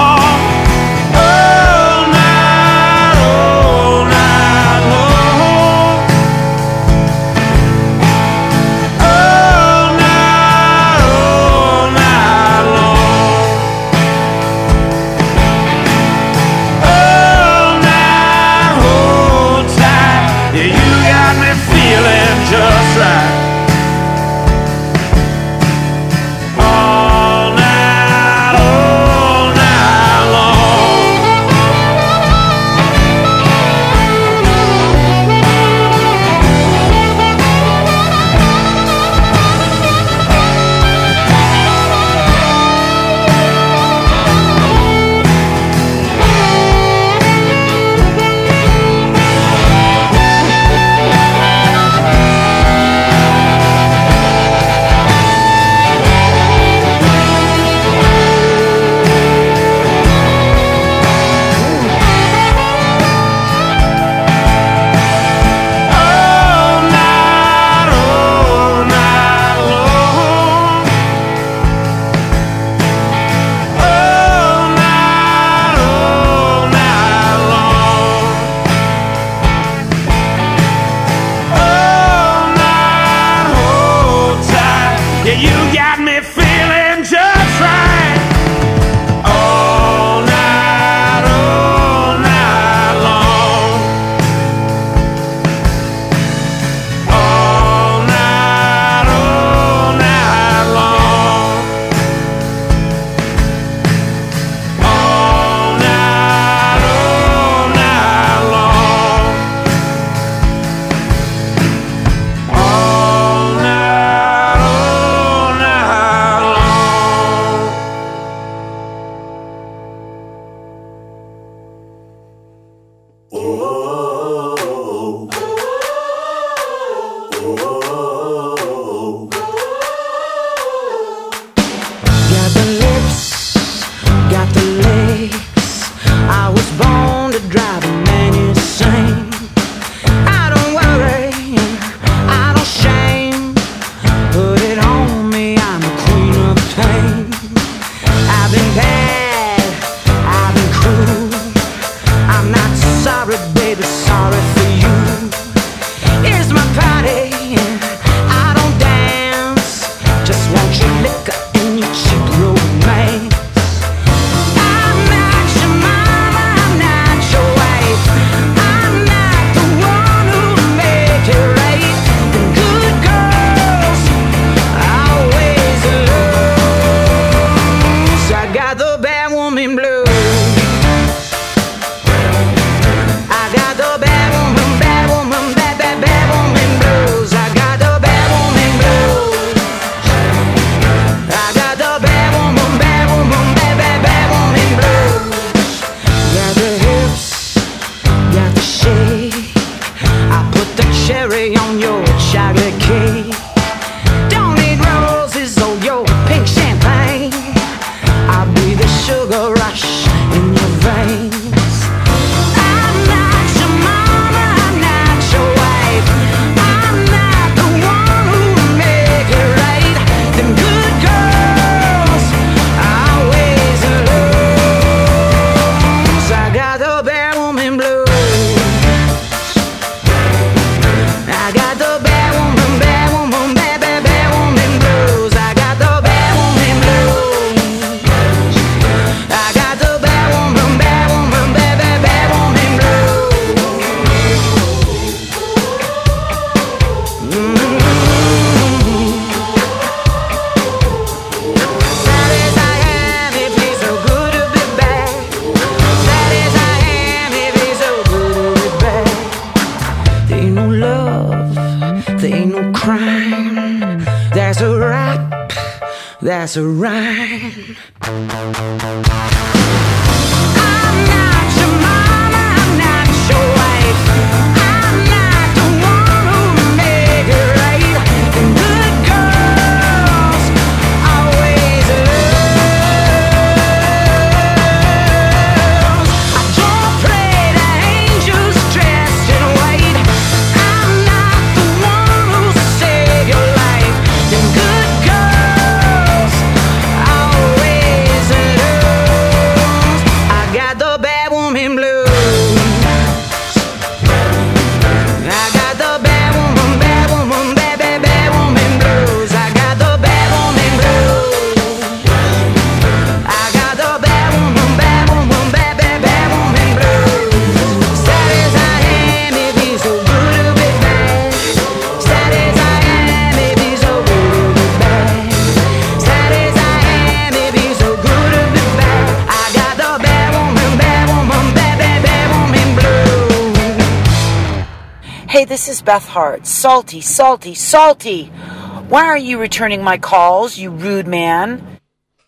[335.90, 336.46] Beth Hart.
[336.46, 338.26] Salty, salty, salty.
[338.26, 341.80] Why are you returning my calls, you rude man?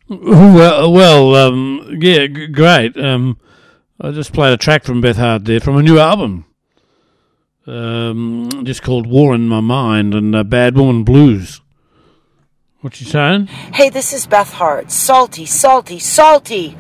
[0.09, 2.97] Well, well um, yeah, g- great.
[2.97, 3.39] Um,
[4.01, 6.45] I just played a track from Beth Hart there from a new album,
[7.69, 11.61] um, just called "War in My Mind" and uh, "Bad Woman Blues."
[12.81, 13.47] What you saying?
[13.47, 14.91] Hey, this is Beth Hart.
[14.91, 16.71] Salty, salty, salty.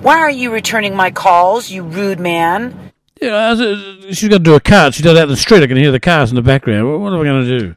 [0.00, 2.89] Why are you returning my calls, you rude man?
[3.20, 3.54] Yeah,
[4.10, 4.94] she's got to do a cut.
[4.94, 5.62] She does that in the street.
[5.62, 6.90] I can hear the cars in the background.
[6.90, 7.76] What, what are we going to do?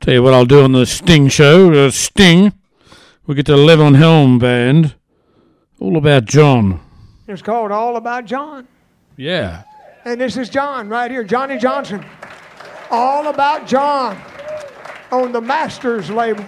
[0.00, 1.72] Tell you what I'll do on the Sting show.
[1.86, 2.52] Uh, Sting.
[3.26, 4.94] We get the Levon Helm band.
[5.80, 6.80] All about John.
[7.26, 8.66] It's called All About John.
[9.16, 9.64] Yeah.
[10.04, 12.04] And this is John right here, Johnny Johnson.
[12.90, 14.20] All About John
[15.10, 16.44] on the Masters label.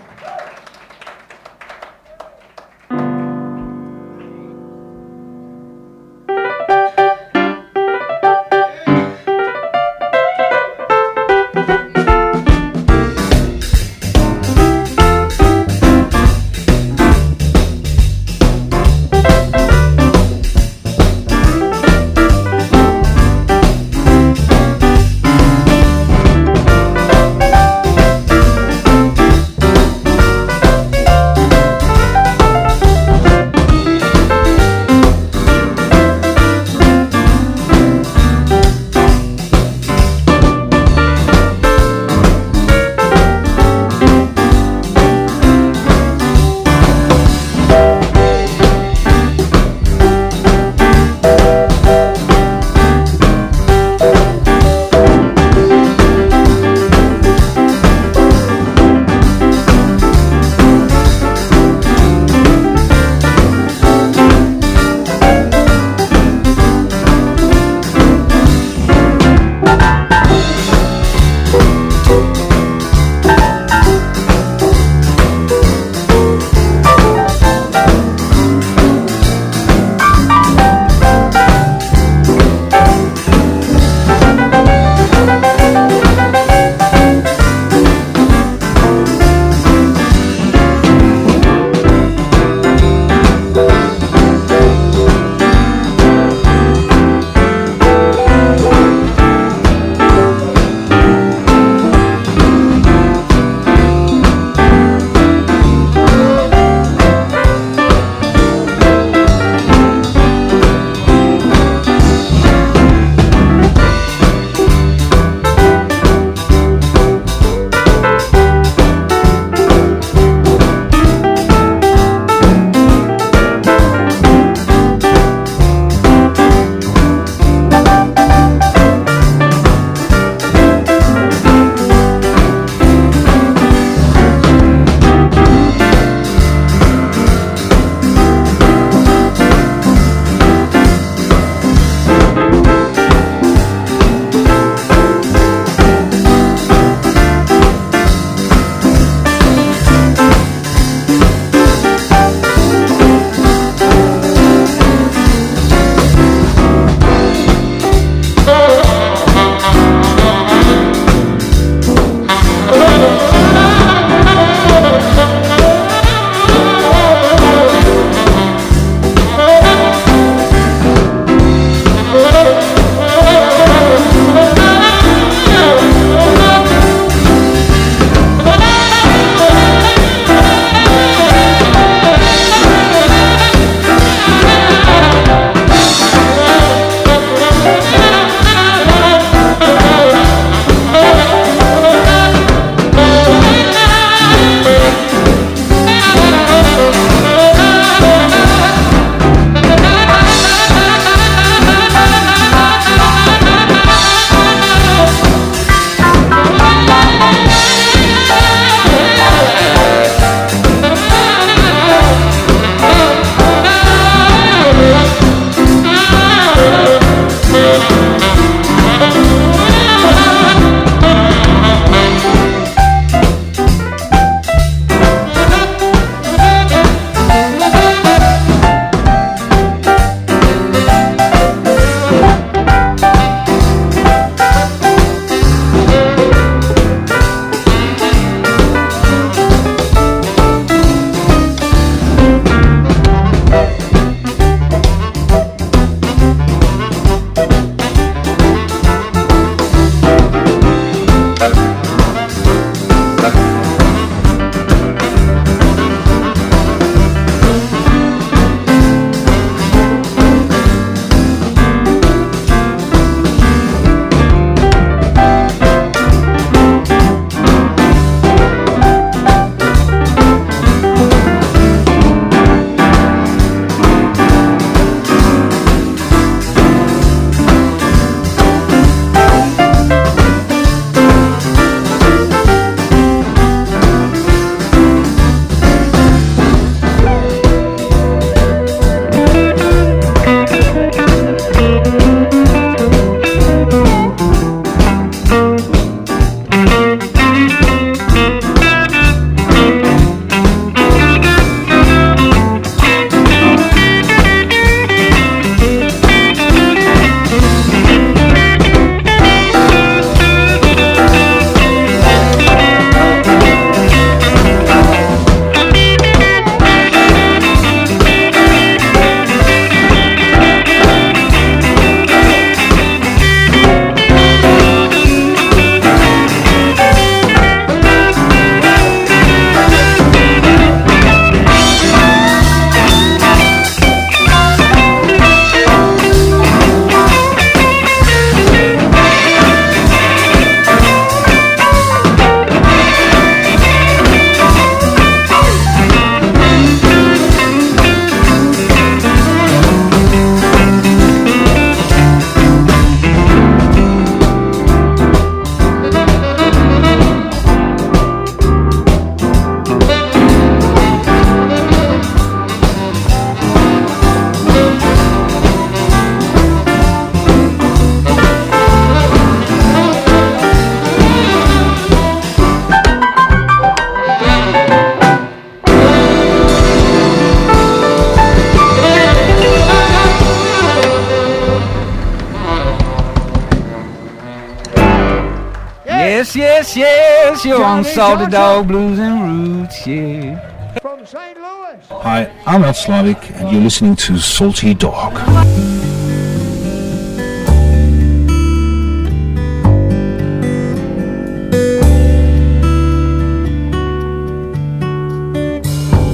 [387.97, 388.31] Salty Johnson.
[388.31, 390.79] Dog Blues and Roots, yeah.
[390.81, 391.39] From St.
[391.39, 391.79] Louis.
[391.89, 395.15] Hi, I'm Ed Slavic, and you're listening to Salty Dog.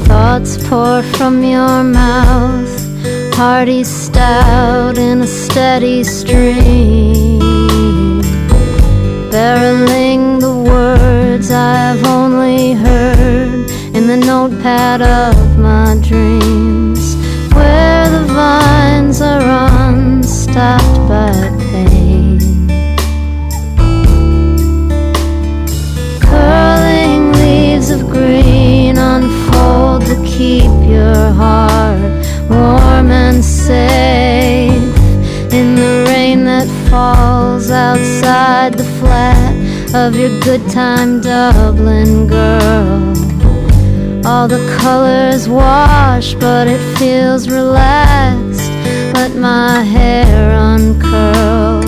[0.06, 7.40] Thoughts pour from your mouth, hearty stout in a steady stream.
[9.32, 10.51] Barreling the
[11.42, 17.16] words I've only heard in the notepad of my dreams,
[17.54, 19.42] where the vines are
[19.88, 21.32] unstopped by
[21.70, 22.38] pain.
[26.20, 32.00] Curling leaves of green unfold to keep your heart
[32.48, 34.72] warm and safe
[35.52, 39.51] in the rain that falls outside the flat
[39.94, 43.12] of your good time Dublin girl.
[44.24, 48.70] All the colors wash, but it feels relaxed.
[49.14, 51.82] Let my hair uncurl.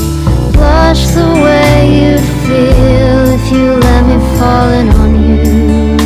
[0.53, 5.97] Blush the way you'd feel if you let me fall in on you.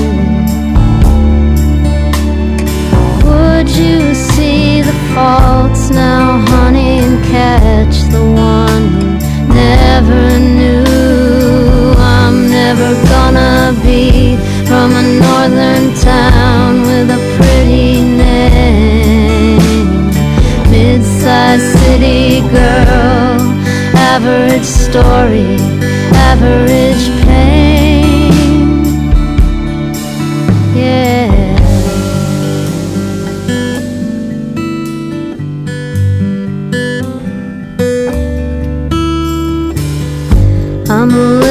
[3.28, 10.87] Would you see the faults now, honey, and catch the one you never knew?
[12.68, 14.36] Never gonna be
[14.66, 19.56] from a northern town with a pretty name.
[20.70, 23.40] Mid-sized city girl,
[24.12, 25.56] average story,
[26.28, 28.84] average pain.
[30.76, 31.46] Yeah.
[40.90, 41.47] I'm a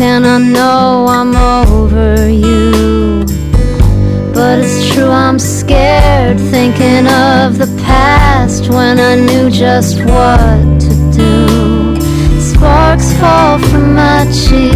[0.00, 3.24] and I know I'm over you.
[4.34, 10.94] But it's true, I'm scared thinking of the past when I knew just what to
[11.12, 12.40] do.
[12.40, 14.75] Sparks fall from my cheeks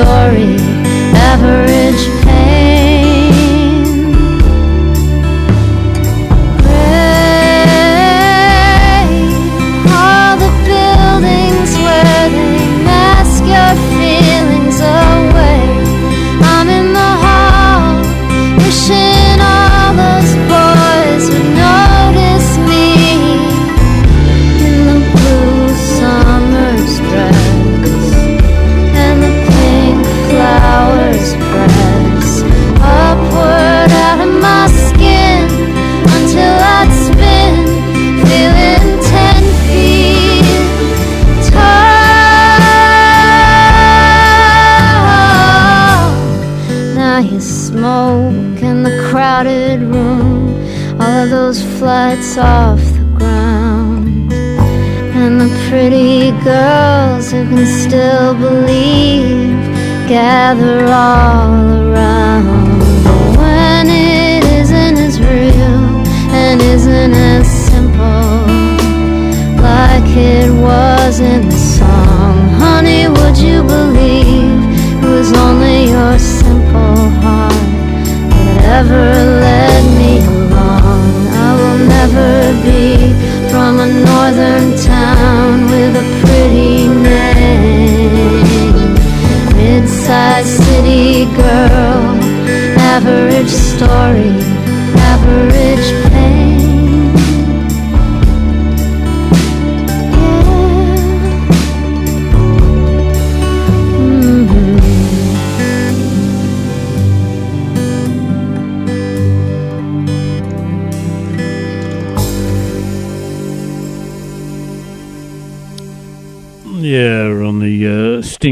[0.00, 0.56] story,
[1.12, 2.19] average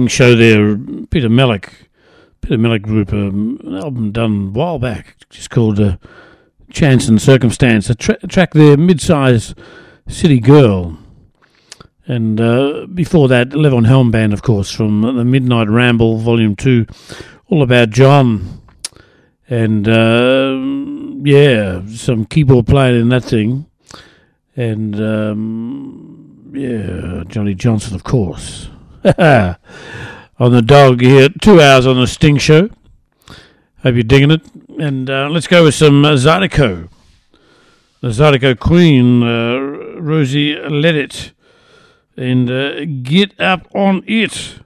[0.08, 0.76] show there,
[1.10, 1.72] Peter Malick,
[2.40, 5.96] Peter Malick Group, um, an album done a while back, just called uh,
[6.70, 7.88] Chance and Circumstance.
[7.90, 9.54] A, tra- track there, mid-size
[10.08, 10.98] city girl,
[12.06, 16.86] And uh, before that, Levon Helm Band, of course, from the Midnight Ramble, Volume 2,
[17.48, 18.62] all about John.
[19.48, 20.56] And uh,
[21.24, 23.66] yeah, some keyboard playing in that thing.
[24.56, 28.70] And um, yeah, Johnny Johnson, of course.
[30.38, 32.68] on the dog here, two hours on the Sting Show.
[33.82, 34.42] Hope you're digging it.
[34.78, 36.88] And uh, let's go with some uh, Zydeco.
[38.00, 41.30] The Zydeco Queen, uh, Rosie Ledet.
[42.16, 44.58] And uh, get up on it.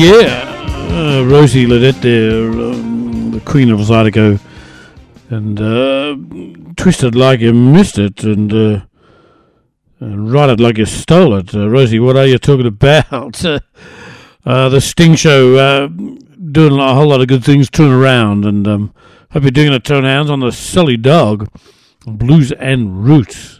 [0.00, 0.44] Yeah,
[0.92, 4.38] uh, Rosie Ledet there, um, the Queen of Zydeco,
[5.28, 6.14] and uh,
[6.76, 8.80] twisted like you missed it, and, uh,
[9.98, 11.52] and ride it like you stole it.
[11.52, 13.44] Uh, Rosie, what are you talking about?
[13.44, 13.58] uh,
[14.44, 18.94] the Sting Show, uh, doing a whole lot of good things, turning around, and um,
[19.32, 21.50] hope you're doing it, Tone Hounds, on the Silly Dog,
[22.06, 23.57] Blues and Roots.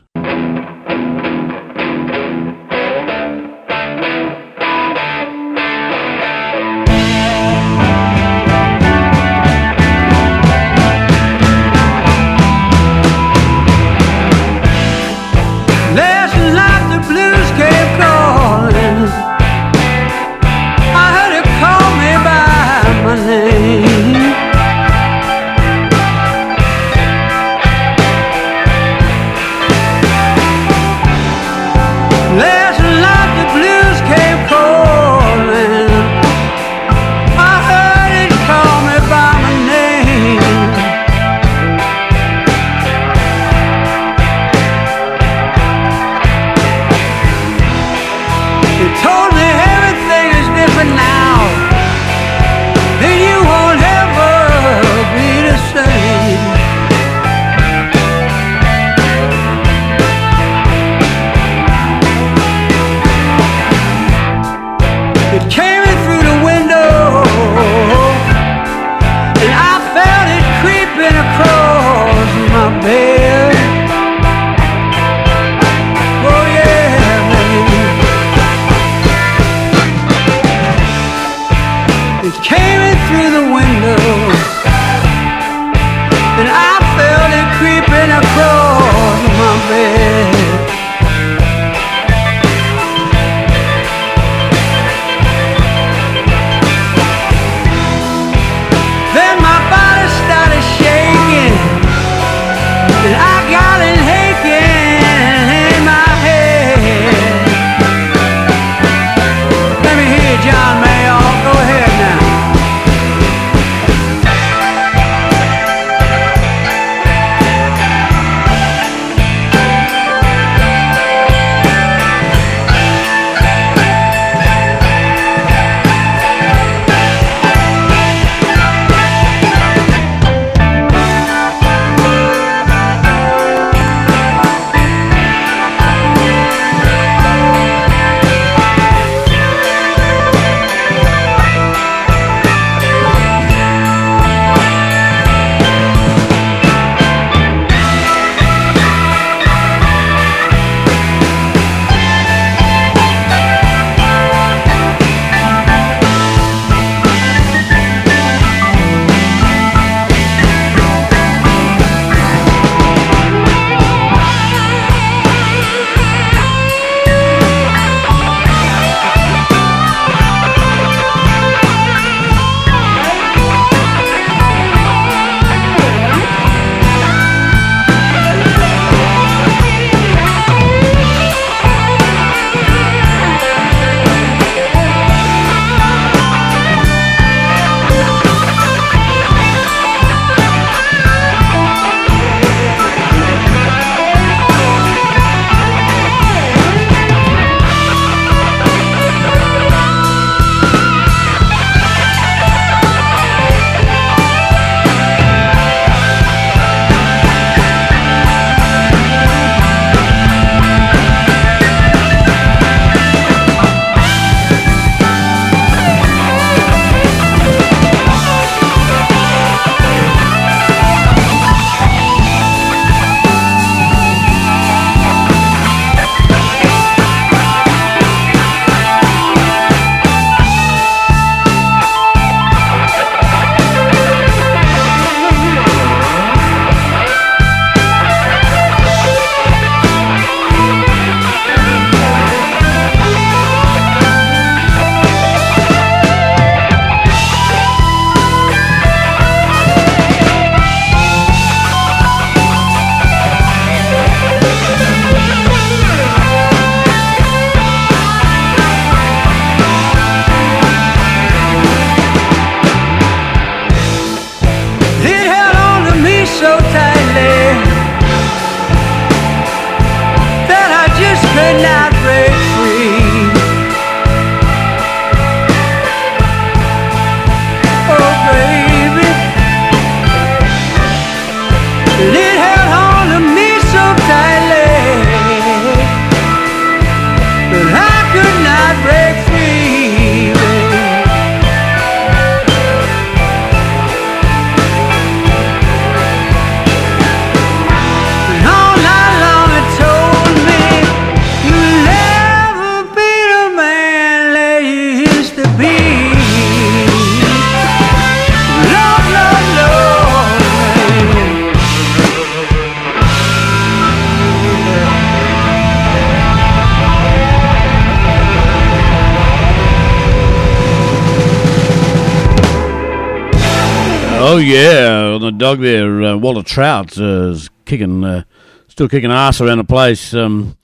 [325.49, 328.25] dog there, uh, Walter Trout, uh, is kicking, uh,
[328.69, 330.13] still kicking ass around the place.
[330.13, 330.59] Um,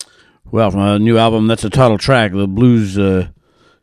[0.52, 3.28] well, from a new album, that's the title track, The Blues uh,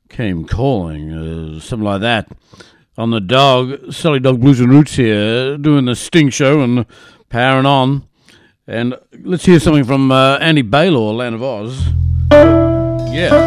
[0.09, 2.27] Came Calling, uh, something like that.
[2.99, 6.85] On the dog, Salty Dog Blues and Roots here, doing the Sting Show and
[7.29, 8.07] powering on.
[8.67, 11.83] And let's hear something from uh, Andy Baylor, Land of Oz.
[13.11, 13.41] Yeah.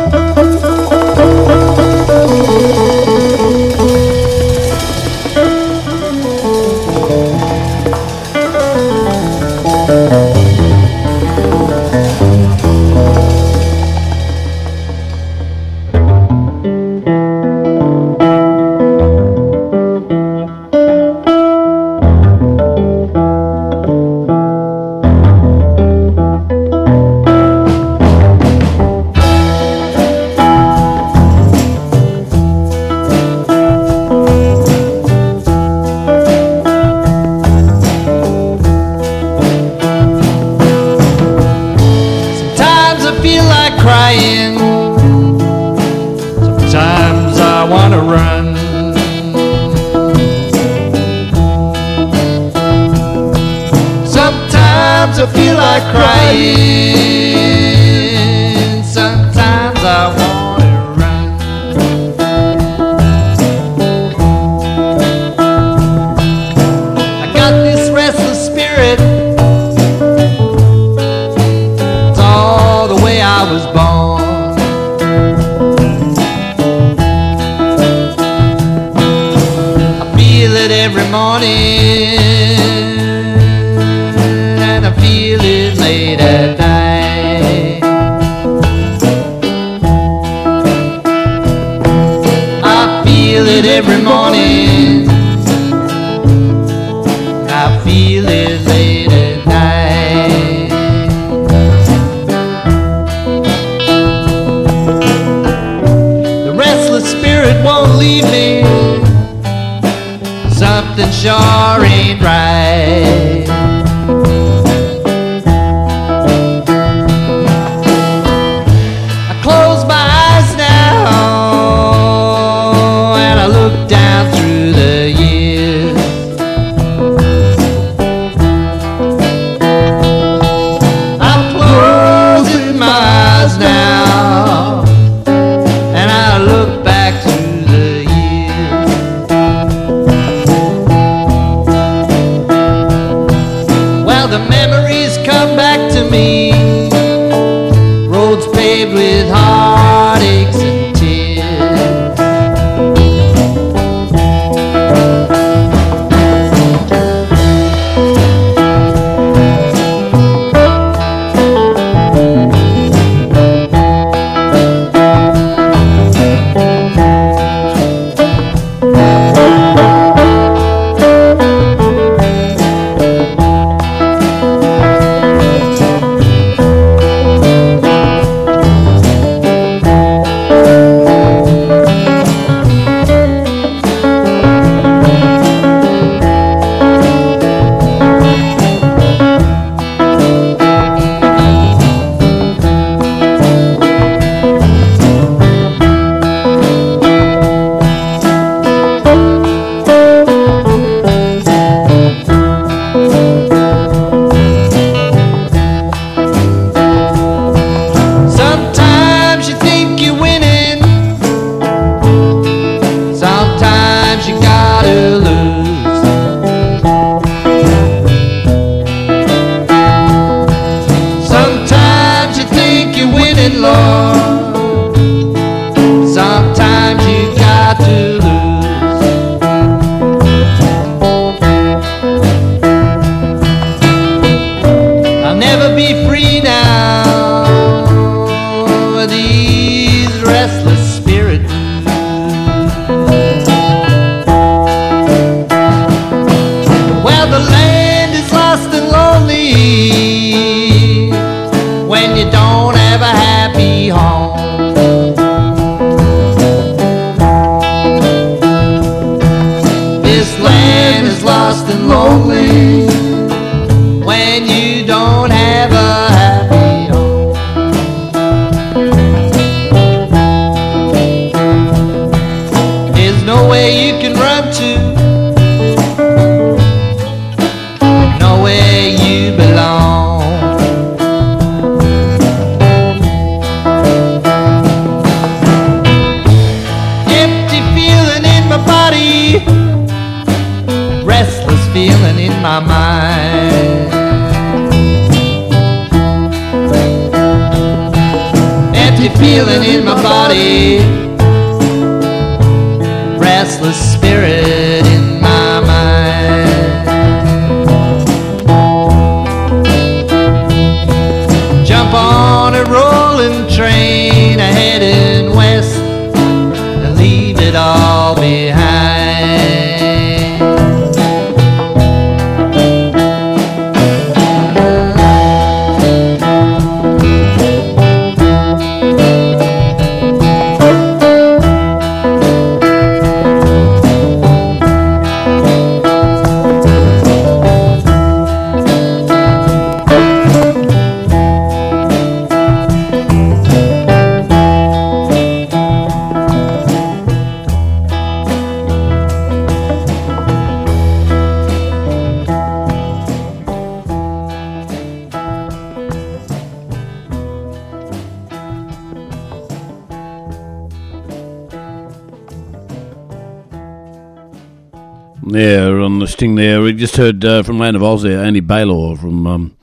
[365.27, 366.61] Yeah, on the sting there.
[366.61, 369.57] We just heard uh, from Land of Oz there, Andy Baylor from um,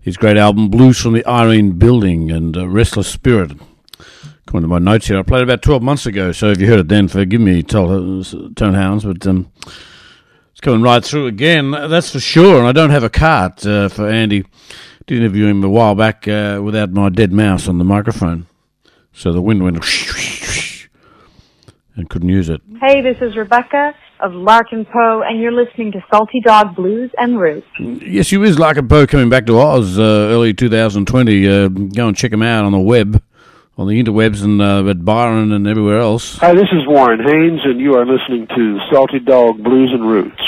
[0.00, 3.50] his great album Blues from the Irene Building and uh, Restless Spirit.
[4.46, 6.78] According to my notes here, I played about 12 months ago, so if you heard
[6.78, 8.22] it then, forgive me, Tone
[8.56, 9.50] Hounds, but um,
[10.52, 12.60] it's coming right through again, that's for sure.
[12.60, 14.44] And I don't have a cart uh, for Andy.
[15.08, 18.46] Did interview him a while back uh, without my dead mouse on the microphone.
[19.12, 19.76] So the wind went
[21.96, 22.62] and couldn't use it.
[22.80, 27.38] Hey, this is Rebecca of Larkin Poe, and you're listening to Salty Dog Blues and
[27.38, 27.66] Roots.
[27.78, 31.48] Yes, you is like a Poe coming back to Oz uh, early 2020.
[31.48, 33.22] Uh, go and check him out on the web,
[33.76, 36.38] on the interwebs, and uh, at Byron and everywhere else.
[36.38, 40.42] Hi, this is Warren Haynes, and you are listening to Salty Dog Blues and Roots.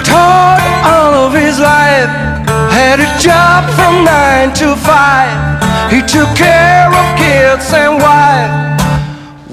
[0.00, 2.08] Worked hard all of his life,
[2.72, 5.60] had a job from nine to five.
[5.92, 8.80] He took care of kids and wife.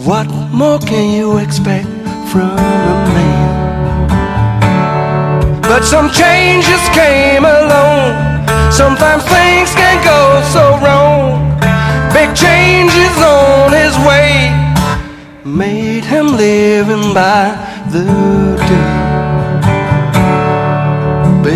[0.06, 1.88] What more can you expect
[2.32, 4.08] from a man?
[5.64, 8.16] But some changes came along.
[8.72, 11.60] Sometimes things can go so wrong.
[12.14, 14.54] Big changes on his way
[15.44, 17.52] made him living by
[17.92, 18.06] the
[18.68, 19.17] day.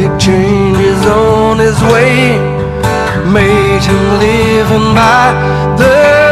[0.02, 2.36] Big is on his way.
[3.32, 5.32] Made him living by
[5.78, 6.31] the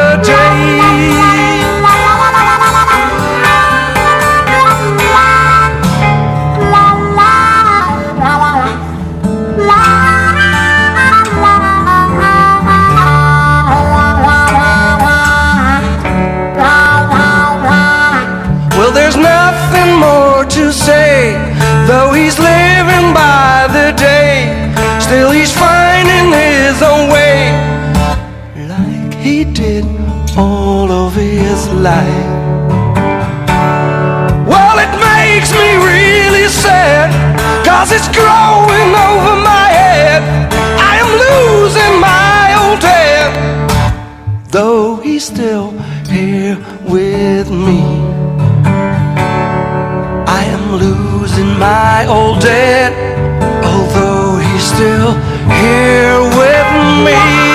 [31.74, 32.26] life.
[34.48, 37.10] Well, it makes me really sad,
[37.66, 40.22] cause it's growing over my head.
[40.92, 43.30] I am losing my old dad,
[44.50, 45.72] though he's still
[46.10, 47.82] here with me.
[50.28, 52.92] I am losing my old dad,
[53.64, 55.14] although he's still
[55.60, 56.70] here with
[57.06, 57.49] me.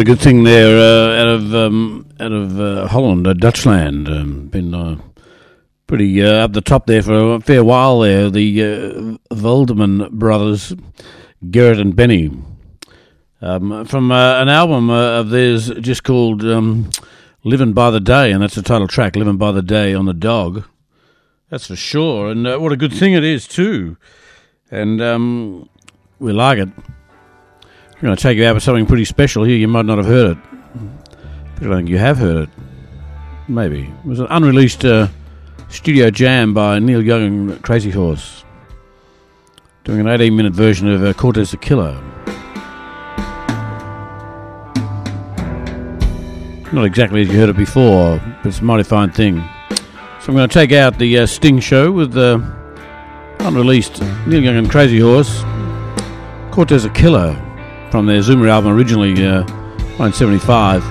[0.00, 4.08] A good thing there uh, out of um, out of uh, Holland, uh, Dutchland.
[4.08, 4.96] Um, been uh,
[5.86, 8.30] pretty uh, up the top there for a fair while there.
[8.30, 10.72] The uh, Veldman brothers,
[11.50, 12.30] Garrett and Benny,
[13.42, 16.88] um, from uh, an album of theirs just called um,
[17.44, 20.14] "Living by the Day," and that's the title track, "Living by the Day" on the
[20.14, 20.64] Dog.
[21.50, 23.98] That's for sure, and what a good thing it is too.
[24.70, 25.68] And um,
[26.18, 26.70] we like it.
[28.00, 29.58] I'm going to take you out with something pretty special here.
[29.58, 30.38] You might not have heard it.
[31.60, 32.48] But I think you have heard it.
[33.46, 33.82] Maybe.
[33.82, 35.08] It was an unreleased uh,
[35.68, 38.42] studio jam by Neil Young and Crazy Horse.
[39.84, 41.92] Doing an 18 minute version of uh, Cortez the Killer.
[46.72, 49.46] Not exactly as you heard it before, but it's a mighty fine thing.
[50.20, 52.42] So I'm going to take out the uh, Sting show with the
[53.40, 55.42] unreleased Neil Young and Crazy Horse.
[56.50, 57.38] Cortez the Killer
[57.90, 59.42] from their Zuma album originally, uh,
[59.98, 60.84] 1975.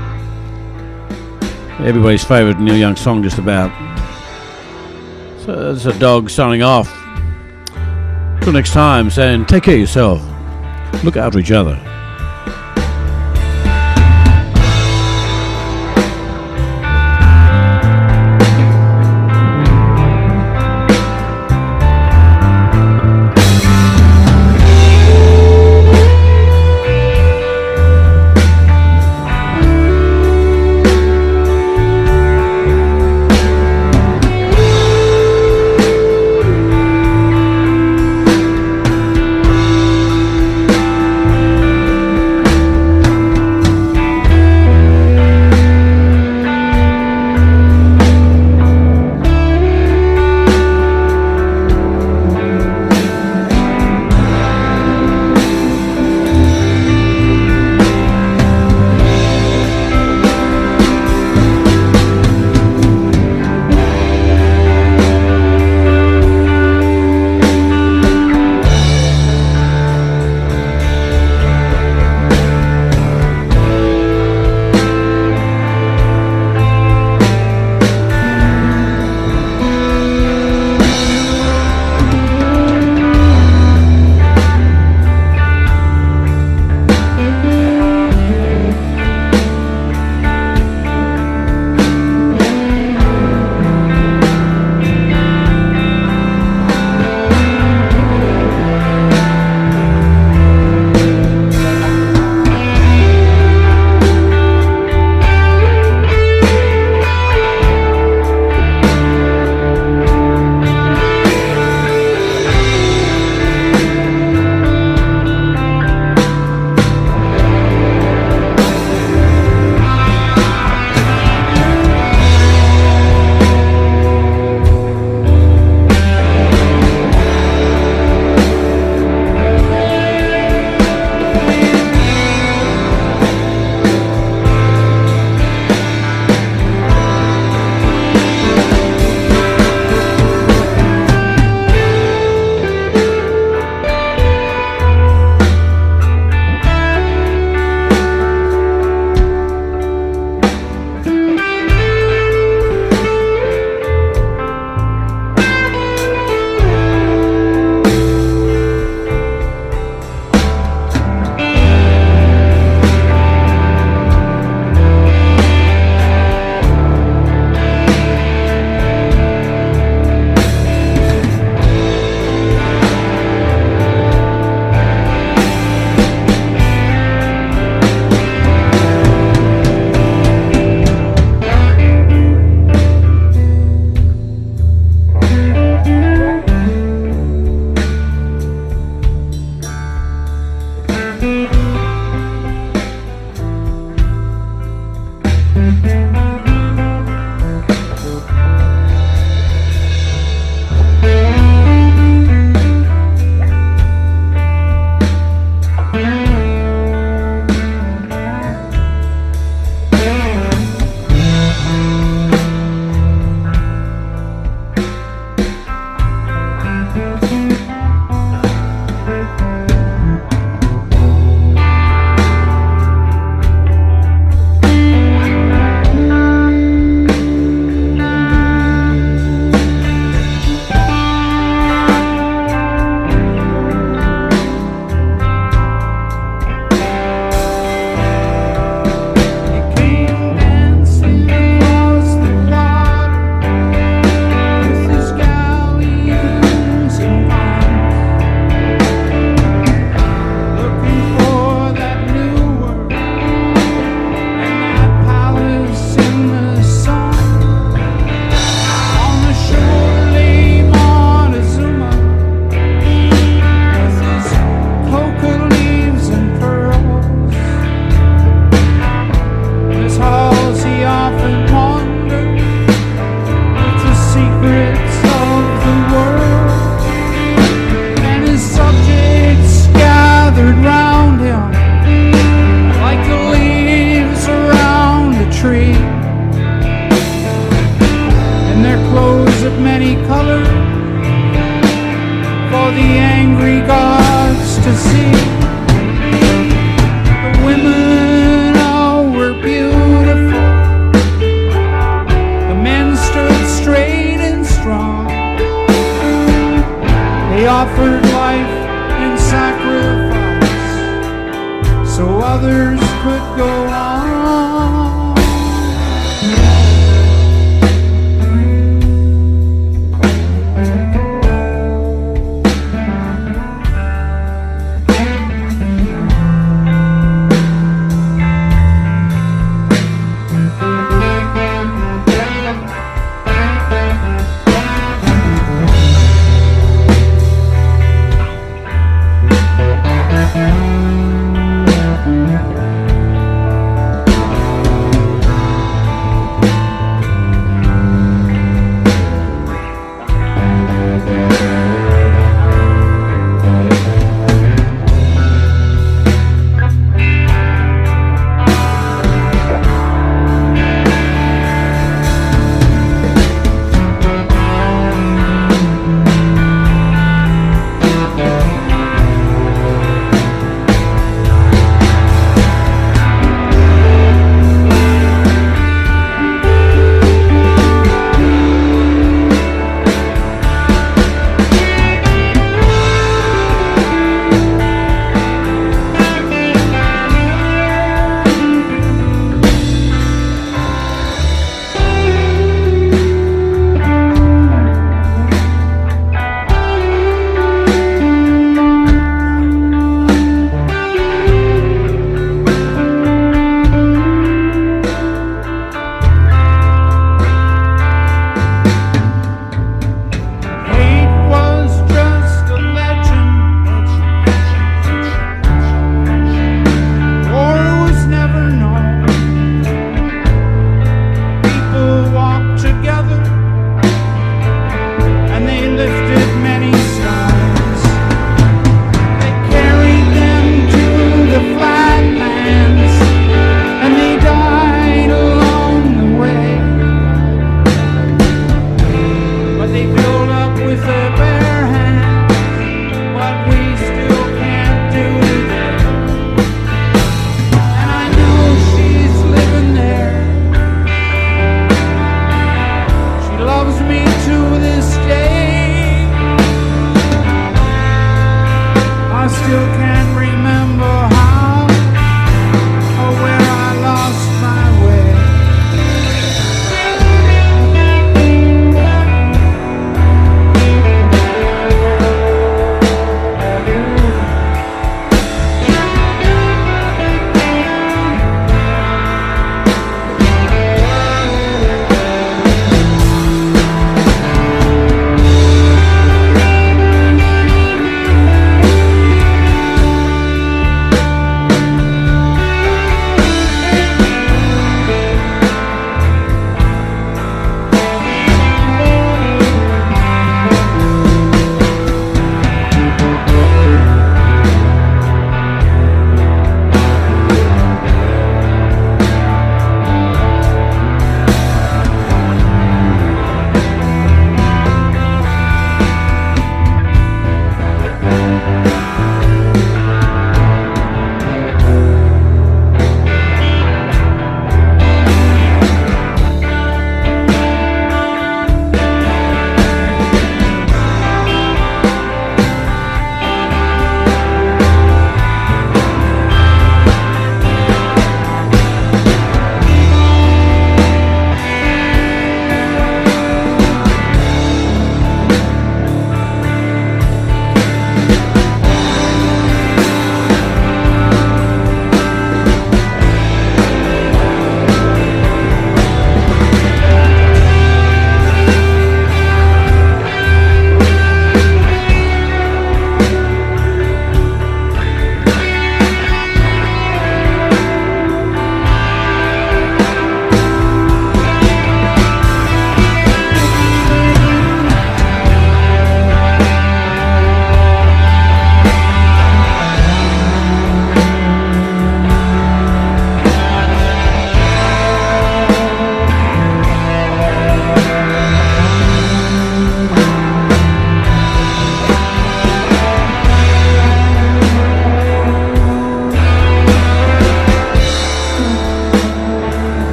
[1.81, 3.71] Everybody's favourite Neil Young song, just about.
[5.45, 6.93] So that's a dog signing off.
[8.41, 10.21] Till next time, saying take care of yourself.
[11.03, 11.88] Look out for each other.